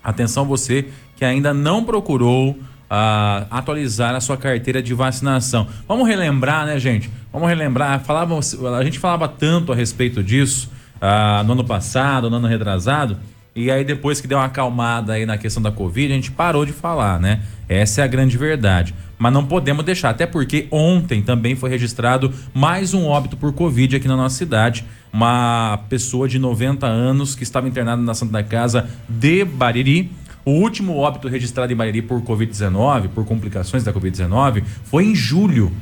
Atenção 0.04 0.46
você 0.46 0.88
que 1.16 1.26
ainda 1.26 1.54
não 1.54 1.84
procurou 1.84 2.58
uh, 2.90 3.46
atualizar 3.50 4.16
a 4.16 4.20
sua 4.20 4.38
carteira 4.38 4.82
de 4.82 4.94
vacinação. 4.94 5.68
Vamos 5.88 6.08
relembrar, 6.08 6.66
né, 6.66 6.80
gente? 6.80 7.10
Vamos 7.32 7.48
relembrar. 7.48 8.00
Falava, 8.02 8.38
a 8.78 8.84
gente 8.84 9.00
falava 9.00 9.28
tanto 9.28 9.72
a 9.72 9.76
respeito 9.76 10.24
disso 10.24 10.72
uh, 10.96 11.44
no 11.44 11.54
ano 11.54 11.64
passado, 11.64 12.30
no 12.30 12.38
ano 12.38 12.48
retrasado. 12.48 13.18
E 13.56 13.72
aí, 13.72 13.84
depois 13.84 14.22
que 14.22 14.28
deu 14.28 14.38
uma 14.38 14.46
acalmada 14.46 15.14
aí 15.14 15.26
na 15.26 15.36
questão 15.36 15.64
da 15.64 15.72
Covid, 15.72 16.12
a 16.12 16.16
gente 16.16 16.30
parou 16.30 16.64
de 16.64 16.72
falar, 16.72 17.20
né? 17.20 17.42
Essa 17.68 18.02
é 18.02 18.04
a 18.04 18.08
grande 18.08 18.38
verdade. 18.38 18.94
Mas 19.18 19.34
não 19.34 19.44
podemos 19.44 19.84
deixar, 19.84 20.12
até 20.12 20.28
porque 20.28 20.68
ontem 20.70 21.24
também 21.24 21.56
foi 21.56 21.70
registrado 21.72 22.32
mais 22.54 22.94
um 22.94 23.06
óbito 23.06 23.36
por 23.36 23.52
Covid 23.52 23.96
aqui 23.96 24.08
na 24.08 24.16
nossa 24.16 24.36
cidade. 24.36 24.86
Uma 25.12 25.80
pessoa 25.90 26.28
de 26.28 26.38
90 26.38 26.86
anos 26.86 27.34
que 27.34 27.42
estava 27.42 27.68
internada 27.68 28.00
na 28.00 28.14
Santa 28.14 28.44
Casa 28.44 28.88
de 29.10 29.44
Bariri. 29.44 30.12
O 30.48 30.52
último 30.52 30.96
óbito 30.96 31.28
registrado 31.28 31.74
em 31.74 31.76
Bariri 31.76 32.02
por 32.02 32.22
Covid-19, 32.22 33.10
por 33.10 33.26
complicações 33.26 33.84
da 33.84 33.92
Covid-19, 33.92 34.64
foi 34.86 35.04
em 35.04 35.14
julho 35.14 35.74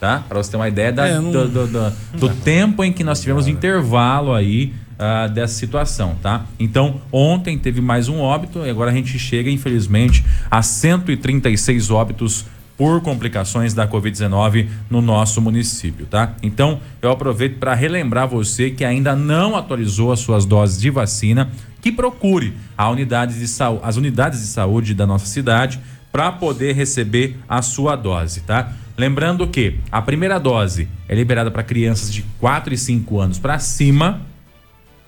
tá? 0.00 0.24
Para 0.28 0.42
você 0.42 0.50
ter 0.50 0.56
uma 0.56 0.66
ideia 0.66 0.90
da, 0.90 1.06
é, 1.06 1.14
não... 1.20 1.30
do, 1.30 1.46
do, 1.46 1.66
do, 1.68 1.92
do 2.18 2.28
tempo 2.36 2.82
em 2.82 2.92
que 2.92 3.04
nós 3.04 3.20
tivemos 3.20 3.46
intervalo 3.46 4.34
aí 4.34 4.72
uh, 4.98 5.30
dessa 5.30 5.54
situação, 5.54 6.16
tá? 6.20 6.44
Então, 6.58 7.00
ontem 7.12 7.56
teve 7.56 7.80
mais 7.80 8.08
um 8.08 8.18
óbito 8.18 8.66
e 8.66 8.70
agora 8.70 8.90
a 8.90 8.94
gente 8.94 9.16
chega, 9.16 9.48
infelizmente, 9.48 10.24
a 10.50 10.60
136 10.60 11.90
óbitos 11.92 12.46
por 12.80 13.02
complicações 13.02 13.74
da 13.74 13.86
Covid-19 13.86 14.66
no 14.88 15.02
nosso 15.02 15.38
município, 15.42 16.06
tá? 16.06 16.34
Então, 16.42 16.80
eu 17.02 17.10
aproveito 17.10 17.58
para 17.58 17.74
relembrar 17.74 18.26
você 18.26 18.70
que 18.70 18.86
ainda 18.86 19.14
não 19.14 19.54
atualizou 19.54 20.10
as 20.10 20.20
suas 20.20 20.46
doses 20.46 20.80
de 20.80 20.88
vacina, 20.88 21.50
que 21.82 21.92
procure 21.92 22.54
a 22.78 22.88
unidade 22.88 23.38
de 23.38 23.62
as 23.82 23.96
unidades 23.98 24.40
de 24.40 24.46
saúde 24.46 24.94
da 24.94 25.06
nossa 25.06 25.26
cidade 25.26 25.78
para 26.10 26.32
poder 26.32 26.74
receber 26.74 27.36
a 27.46 27.60
sua 27.60 27.96
dose, 27.96 28.40
tá? 28.40 28.72
Lembrando 28.96 29.46
que 29.46 29.78
a 29.92 30.00
primeira 30.00 30.40
dose 30.40 30.88
é 31.06 31.14
liberada 31.14 31.50
para 31.50 31.62
crianças 31.62 32.10
de 32.10 32.22
4 32.38 32.72
e 32.72 32.78
5 32.78 33.20
anos 33.20 33.38
para 33.38 33.58
cima. 33.58 34.22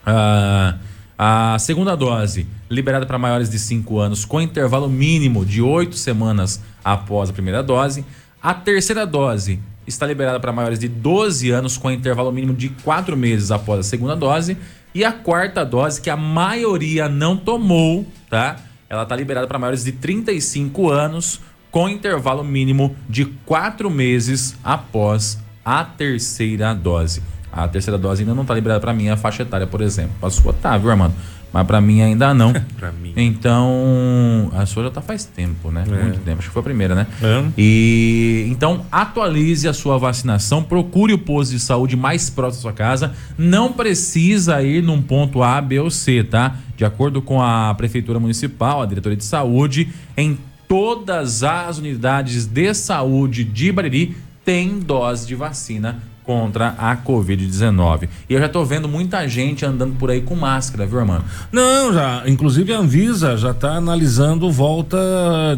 Uh, 0.07 0.79
a 1.19 1.57
segunda 1.59 1.97
dose 1.97 2.47
liberada 2.69 3.07
para 3.07 3.17
maiores 3.17 3.49
de 3.49 3.59
5 3.59 3.99
anos 3.99 4.27
com 4.27 4.43
intervalo 4.43 4.91
mínimo 4.91 5.47
de 5.47 5.63
8 5.63 5.97
semanas 5.97 6.61
após 6.85 7.31
a 7.31 7.33
primeira 7.33 7.63
dose. 7.63 8.05
A 8.43 8.53
terceira 8.55 9.07
dose 9.07 9.61
está 9.87 10.07
liberada 10.07 10.39
para 10.41 10.53
maiores 10.53 10.79
de 10.79 10.89
12 10.89 11.51
anos 11.51 11.77
com 11.77 11.91
intervalo 11.91 12.33
mínimo 12.33 12.55
de 12.55 12.69
4 12.69 13.17
meses 13.17 13.51
após 13.51 13.81
a 13.81 13.83
segunda 13.83 14.17
dose. 14.17 14.57
E 14.95 15.05
a 15.05 15.13
quarta 15.13 15.65
dose, 15.65 16.01
que 16.01 16.11
a 16.11 16.17
maioria 16.17 17.09
não 17.09 17.37
tomou, 17.37 18.07
tá? 18.29 18.57
Ela 18.91 19.05
está 19.05 19.17
liberada 19.17 19.47
para 19.47 19.59
maiores 19.59 19.85
de 19.85 19.93
35 19.93 20.91
anos 20.91 21.41
com 21.71 21.89
intervalo 21.89 22.45
mínimo 22.45 22.95
de 23.09 23.25
quatro 23.25 23.89
meses 23.91 24.55
após 24.63 25.39
a 25.65 25.83
terceira 25.83 26.75
dose. 26.75 27.23
A 27.51 27.67
terceira 27.67 27.99
dose 27.99 28.23
ainda 28.23 28.35
não 28.35 28.43
está 28.43 28.55
liberada 28.55 28.81
para 28.81 28.93
mim, 28.93 29.09
a 29.09 29.17
faixa 29.17 29.43
etária, 29.43 29.67
por 29.67 29.81
exemplo. 29.81 30.31
Sua 30.31 30.53
tá, 30.53 30.77
viu, 30.77 30.91
Armando? 30.91 31.15
Mas 31.53 31.67
para 31.67 31.81
mim 31.81 32.01
ainda 32.01 32.33
não. 32.33 32.53
para 32.79 32.91
mim. 32.93 33.13
Então, 33.17 34.51
a 34.55 34.65
sua 34.65 34.85
já 34.85 34.91
tá 34.91 35.01
faz 35.03 35.25
tempo, 35.25 35.71
né? 35.71 35.85
É. 35.87 36.03
Muito 36.03 36.21
tempo. 36.21 36.39
Acho 36.39 36.49
que 36.49 36.53
foi 36.53 36.61
a 36.61 36.65
primeira, 36.65 36.95
né? 36.95 37.07
É. 37.23 37.45
E 37.59 38.47
então 38.51 38.87
atualize 38.91 39.69
a 39.69 39.73
sua 39.73 39.99
vacinação, 39.99 40.63
procure 40.63 41.13
o 41.13 41.19
posto 41.19 41.53
de 41.53 41.61
saúde 41.61 41.97
mais 41.97 42.31
próximo 42.31 42.59
da 42.59 42.63
sua 42.63 42.73
casa. 42.73 43.13
Não 43.37 43.73
precisa 43.73 44.63
ir 44.63 44.83
num 44.83 45.03
ponto 45.03 45.43
A, 45.43 45.61
B 45.61 45.79
ou 45.79 45.91
C, 45.91 46.25
tá? 46.25 46.57
De 46.77 46.85
acordo 46.85 47.21
com 47.21 47.43
a 47.43 47.75
prefeitura 47.75 48.19
municipal, 48.19 48.83
a 48.83 48.87
diretoria 48.87 49.17
de 49.17 49.25
saúde, 49.25 49.89
em 50.17 50.39
todas 50.67 51.43
as 51.43 51.79
unidades 51.79 52.47
de 52.47 52.73
saúde 52.73 53.45
de 53.45 53.71
Bariri 53.71 54.17
têm 54.45 54.79
dose 54.81 55.27
de 55.27 55.35
vacina 55.35 56.03
contra 56.25 56.75
a 56.79 56.97
Covid-19. 56.97 58.09
E 58.29 58.35
eu 58.35 58.41
já 58.41 58.47
estou 58.47 58.65
vendo 58.65 58.89
muita 58.89 59.27
gente 59.29 59.65
andando 59.65 59.97
por 59.97 60.11
aí 60.11 60.21
com 60.21 60.35
máscara, 60.35 60.87
viu, 60.87 61.01
irmão? 61.01 61.23
Não, 61.51 61.93
já. 61.93 62.23
Inclusive 62.27 62.73
a 62.73 62.79
Anvisa 62.79 63.37
já 63.37 63.51
está 63.51 63.73
analisando 63.73 64.51
volta 64.51 64.99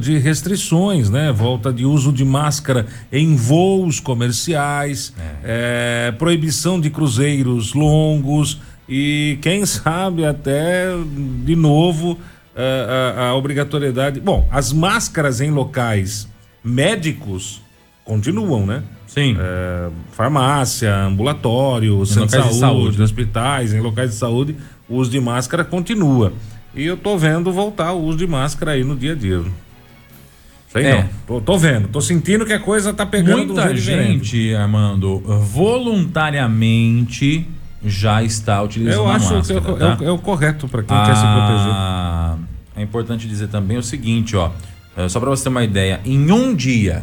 de 0.00 0.18
restrições, 0.18 1.10
né? 1.10 1.32
Volta 1.32 1.72
de 1.72 1.84
uso 1.84 2.12
de 2.12 2.24
máscara 2.24 2.86
em 3.12 3.36
voos 3.36 4.00
comerciais, 4.00 5.12
é. 5.44 6.08
É, 6.08 6.12
proibição 6.12 6.80
de 6.80 6.90
cruzeiros 6.90 7.74
longos 7.74 8.60
e 8.88 9.38
quem 9.40 9.64
sabe 9.66 10.24
até 10.24 10.88
de 11.44 11.56
novo 11.56 12.18
a, 12.56 13.22
a, 13.22 13.28
a 13.28 13.34
obrigatoriedade. 13.34 14.20
Bom, 14.20 14.48
as 14.50 14.72
máscaras 14.72 15.40
em 15.40 15.50
locais 15.50 16.28
médicos 16.62 17.63
continuam, 18.04 18.66
né? 18.66 18.82
Sim. 19.06 19.36
É, 19.38 19.88
farmácia, 20.12 20.94
ambulatório, 20.94 22.04
centro 22.04 22.26
de 22.26 22.54
saúde, 22.54 22.58
saúde, 22.58 23.02
hospitais, 23.02 23.72
em 23.72 23.80
locais 23.80 24.10
de 24.10 24.16
saúde, 24.16 24.56
o 24.88 24.96
uso 24.96 25.10
de 25.10 25.20
máscara 25.20 25.64
continua. 25.64 26.32
E 26.74 26.84
eu 26.84 26.96
tô 26.96 27.16
vendo 27.16 27.52
voltar 27.52 27.92
o 27.92 28.02
uso 28.02 28.18
de 28.18 28.26
máscara 28.26 28.72
aí 28.72 28.82
no 28.82 28.96
dia 28.96 29.12
a 29.12 29.14
dia. 29.14 29.40
Sei 30.68 30.84
é. 30.84 31.02
não. 31.02 31.08
Tô, 31.26 31.40
tô, 31.40 31.56
vendo, 31.56 31.86
tô 31.88 32.00
sentindo 32.00 32.44
que 32.44 32.52
a 32.52 32.58
coisa 32.58 32.92
tá 32.92 33.06
pegando 33.06 33.54
Muita 33.54 33.68
gente, 33.68 33.76
diferente. 33.76 34.52
Armando, 34.54 35.20
voluntariamente 35.20 37.46
já 37.84 38.20
está 38.22 38.62
utilizando 38.62 38.94
Eu 38.94 39.08
acho 39.08 39.34
máscara, 39.34 39.60
que 39.62 39.70
é, 39.70 39.76
tá? 39.76 39.98
é, 40.00 40.04
o, 40.04 40.08
é 40.08 40.10
o 40.10 40.18
correto 40.18 40.66
para 40.66 40.82
quem 40.82 40.96
quer 40.96 41.14
se 41.14 41.22
proteger. 41.22 41.72
Ah, 41.72 42.36
é 42.74 42.82
importante 42.82 43.28
dizer 43.28 43.46
também 43.48 43.76
o 43.76 43.82
seguinte, 43.82 44.34
ó, 44.34 44.50
é, 44.96 45.06
só 45.08 45.20
para 45.20 45.30
você 45.30 45.44
ter 45.44 45.50
uma 45.50 45.62
ideia, 45.62 46.00
em 46.04 46.32
um 46.32 46.52
dia 46.54 47.02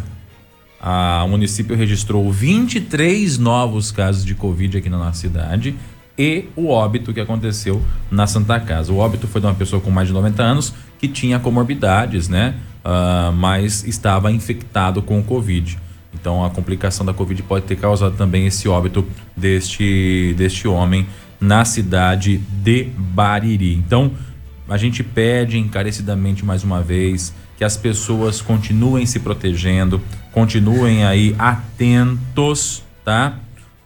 a, 0.82 1.24
o 1.24 1.30
município 1.30 1.76
registrou 1.76 2.32
23 2.32 3.38
novos 3.38 3.92
casos 3.92 4.26
de 4.26 4.34
Covid 4.34 4.80
aqui 4.80 4.90
na 4.90 4.98
nossa 4.98 5.20
cidade 5.20 5.76
e 6.18 6.46
o 6.56 6.70
óbito 6.70 7.14
que 7.14 7.20
aconteceu 7.20 7.82
na 8.10 8.26
Santa 8.26 8.60
Casa. 8.60 8.92
O 8.92 8.98
óbito 8.98 9.28
foi 9.28 9.40
de 9.40 9.48
uma 9.48 9.54
pessoa 9.54 9.80
com 9.80 9.92
mais 9.92 10.08
de 10.08 10.14
90 10.14 10.42
anos 10.42 10.74
que 10.98 11.08
tinha 11.08 11.40
comorbidades, 11.40 12.28
né? 12.28 12.56
Uh, 12.84 13.32
mas 13.32 13.84
estava 13.84 14.32
infectado 14.32 15.04
com 15.04 15.20
o 15.20 15.24
Covid. 15.24 15.78
Então 16.14 16.44
a 16.44 16.50
complicação 16.50 17.06
da 17.06 17.14
Covid 17.14 17.44
pode 17.44 17.66
ter 17.66 17.76
causado 17.76 18.18
também 18.18 18.48
esse 18.48 18.68
óbito 18.68 19.08
deste, 19.38 20.34
deste 20.36 20.68
homem 20.68 21.06
na 21.40 21.64
cidade 21.64 22.38
de 22.38 22.86
Bariri. 22.98 23.76
Então 23.76 24.12
a 24.68 24.78
gente 24.78 25.04
pede 25.04 25.58
encarecidamente 25.58 26.44
mais 26.44 26.64
uma 26.64 26.82
vez 26.82 27.34
que 27.58 27.64
as 27.64 27.78
pessoas 27.78 28.42
continuem 28.42 29.06
se 29.06 29.20
protegendo, 29.20 30.02
continuem 30.32 31.04
aí 31.04 31.36
atentos, 31.38 32.84
tá? 33.04 33.36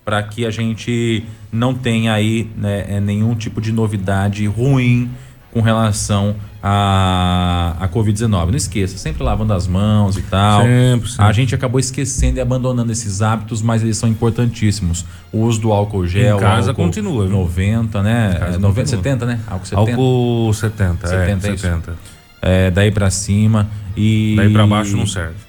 Para 0.03 0.21
que 0.23 0.45
a 0.45 0.51
gente 0.51 1.23
não 1.51 1.73
tenha 1.73 2.13
aí 2.13 2.49
né, 2.55 2.85
é, 2.87 2.99
nenhum 2.99 3.33
tipo 3.35 3.59
de 3.59 3.71
novidade 3.71 4.45
ruim 4.45 5.09
com 5.51 5.61
relação 5.61 6.35
a, 6.61 7.75
a 7.79 7.87
Covid-19. 7.87 8.47
Não 8.47 8.55
esqueça, 8.55 8.97
sempre 8.97 9.23
lavando 9.23 9.53
as 9.53 9.67
mãos 9.67 10.17
e 10.17 10.21
tal. 10.23 10.63
Sempre, 10.63 11.09
sempre. 11.09 11.25
A 11.25 11.31
gente 11.31 11.55
acabou 11.55 11.79
esquecendo 11.79 12.39
e 12.39 12.41
abandonando 12.41 12.91
esses 12.91 13.21
hábitos, 13.21 13.61
mas 13.61 13.81
eles 13.81 13.97
são 13.97 14.09
importantíssimos. 14.09 15.05
O 15.31 15.41
uso 15.41 15.61
do 15.61 15.71
álcool 15.71 16.05
gel. 16.05 16.37
Em 16.37 16.39
casa 16.39 16.73
continua. 16.73 17.25
90, 17.27 18.03
né? 18.03 18.53
É, 18.55 18.57
90, 18.57 18.89
70, 18.89 19.25
né? 19.25 19.39
Álcool 19.47 19.65
70. 19.65 19.91
Álcool 19.91 20.53
70, 20.53 21.07
70 21.07 21.47
é, 21.47 21.57
70. 21.57 21.93
É, 22.41 22.71
daí 22.71 22.91
para 22.91 23.09
cima. 23.09 23.69
E... 23.95 24.33
Daí 24.35 24.51
para 24.51 24.67
baixo 24.67 24.97
não 24.97 25.07
serve. 25.07 25.44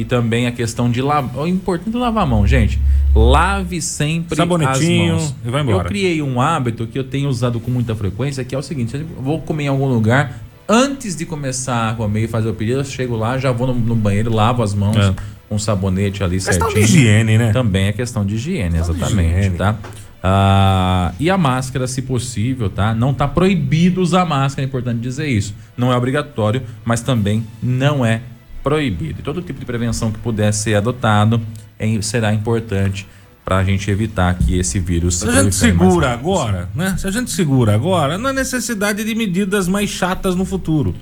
E 0.00 0.04
também 0.04 0.46
a 0.46 0.52
questão 0.52 0.90
de 0.90 1.02
lavar. 1.02 1.42
O 1.42 1.46
importante 1.46 1.94
é 1.94 1.98
lavar 1.98 2.22
a 2.22 2.26
mão, 2.26 2.46
gente. 2.46 2.80
Lave 3.14 3.82
sempre 3.82 4.34
Sabonetinho 4.34 5.16
as 5.16 5.20
mãos. 5.20 5.36
E 5.44 5.50
vai 5.50 5.60
embora. 5.60 5.78
Eu 5.78 5.84
criei 5.84 6.22
um 6.22 6.40
hábito 6.40 6.86
que 6.86 6.98
eu 6.98 7.04
tenho 7.04 7.28
usado 7.28 7.60
com 7.60 7.70
muita 7.70 7.94
frequência, 7.94 8.42
que 8.42 8.54
é 8.54 8.58
o 8.58 8.62
seguinte: 8.62 8.96
eu 8.96 9.06
vou 9.22 9.42
comer 9.42 9.64
em 9.64 9.68
algum 9.68 9.86
lugar, 9.86 10.40
antes 10.66 11.14
de 11.14 11.26
começar 11.26 11.90
a 11.90 11.94
comer 11.94 12.24
e 12.24 12.28
fazer 12.28 12.48
o 12.48 12.54
pedido, 12.54 12.80
eu 12.80 12.84
chego 12.84 13.14
lá, 13.14 13.36
já 13.36 13.52
vou 13.52 13.66
no, 13.66 13.74
no 13.74 13.94
banheiro, 13.94 14.32
lavo 14.32 14.62
as 14.62 14.72
mãos 14.72 14.96
é. 14.96 15.14
com 15.50 15.58
sabonete 15.58 16.24
ali 16.24 16.36
questão 16.36 16.54
certinho. 16.54 16.76
Questão 16.76 16.96
de 16.96 17.02
higiene, 17.02 17.36
né? 17.36 17.52
Também 17.52 17.88
é 17.88 17.92
questão 17.92 18.24
de 18.24 18.36
higiene, 18.36 18.78
questão 18.78 18.94
exatamente, 18.94 19.34
de 19.34 19.38
higiene. 19.38 19.56
tá? 19.58 19.76
Ah, 20.22 21.12
e 21.20 21.28
a 21.28 21.36
máscara, 21.36 21.86
se 21.86 22.00
possível, 22.00 22.70
tá? 22.70 22.94
Não 22.94 23.12
tá 23.12 23.28
proibido 23.28 24.00
usar 24.00 24.24
máscara, 24.24 24.64
é 24.64 24.66
importante 24.66 24.98
dizer 25.00 25.26
isso. 25.26 25.54
Não 25.76 25.92
é 25.92 25.96
obrigatório, 25.96 26.62
mas 26.84 27.02
também 27.02 27.44
não 27.62 28.04
é 28.04 28.22
proibido. 28.62 29.20
E 29.20 29.22
todo 29.22 29.42
tipo 29.42 29.58
de 29.58 29.66
prevenção 29.66 30.10
que 30.10 30.18
puder 30.18 30.52
ser 30.52 30.74
adotado 30.74 31.40
é, 31.78 32.00
será 32.02 32.32
importante 32.32 33.06
para 33.44 33.58
a 33.58 33.64
gente 33.64 33.90
evitar 33.90 34.32
que 34.34 34.58
esse 34.58 34.78
vírus 34.78 35.16
se, 35.16 35.20
se 35.20 35.28
a 35.28 35.42
gente 35.42 35.54
segura 35.54 36.12
agora, 36.12 36.68
né? 36.74 36.94
Se 36.98 37.06
a 37.06 37.10
gente 37.10 37.30
segura 37.30 37.74
agora, 37.74 38.16
não 38.18 38.30
há 38.30 38.32
necessidade 38.32 39.02
de 39.02 39.14
medidas 39.14 39.66
mais 39.66 39.90
chatas 39.90 40.36
no 40.36 40.44
futuro. 40.44 40.94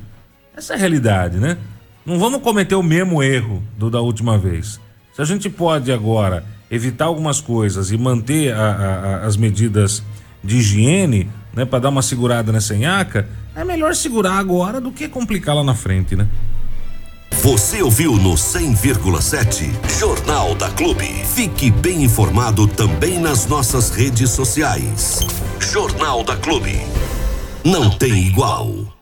Essa 0.57 0.73
é 0.73 0.77
a 0.77 0.79
realidade, 0.79 1.39
né? 1.39 1.59
Não 2.07 2.19
vamos 2.19 2.41
cometer 2.41 2.75
o 2.75 2.83
mesmo 2.83 3.23
erro 3.23 3.63
do 3.77 3.91
da 3.91 4.01
última 4.01 4.39
vez. 4.39 4.81
Se 5.15 5.21
a 5.21 5.25
gente 5.25 5.51
pode 5.51 5.93
agora 5.93 6.45
evitar 6.71 7.07
algumas 7.07 7.41
coisas 7.41 7.91
e 7.91 7.99
manter 7.99 8.55
a, 8.55 8.71
a, 8.71 9.27
as 9.27 9.37
medidas 9.37 10.03
de 10.43 10.57
higiene, 10.57 11.29
né, 11.53 11.65
para 11.65 11.81
dar 11.81 11.89
uma 11.89 12.03
segurada 12.03 12.53
nessa 12.53 12.75
enhaca, 12.75 13.29
é 13.55 13.65
melhor 13.65 13.95
segurar 13.95 14.39
agora 14.39 14.81
do 14.81 14.93
que 14.93 15.09
complicar 15.09 15.55
lá 15.55 15.65
na 15.65 15.75
frente, 15.75 16.15
né? 16.15 16.29
Você 17.43 17.81
ouviu 17.83 18.17
no 18.17 18.35
100,7 18.35 19.71
Jornal 19.97 20.57
da 20.57 20.71
Clube. 20.71 21.07
Fique 21.25 21.71
bem 21.71 22.03
informado 22.03 22.67
também 22.67 23.21
nas 23.21 23.47
nossas 23.47 23.91
redes 23.91 24.31
sociais. 24.31 25.21
Jornal 25.61 26.25
da 26.25 26.37
Clube. 26.37 26.81
Não 27.65 27.91
tem 27.91 28.27
igual. 28.27 28.98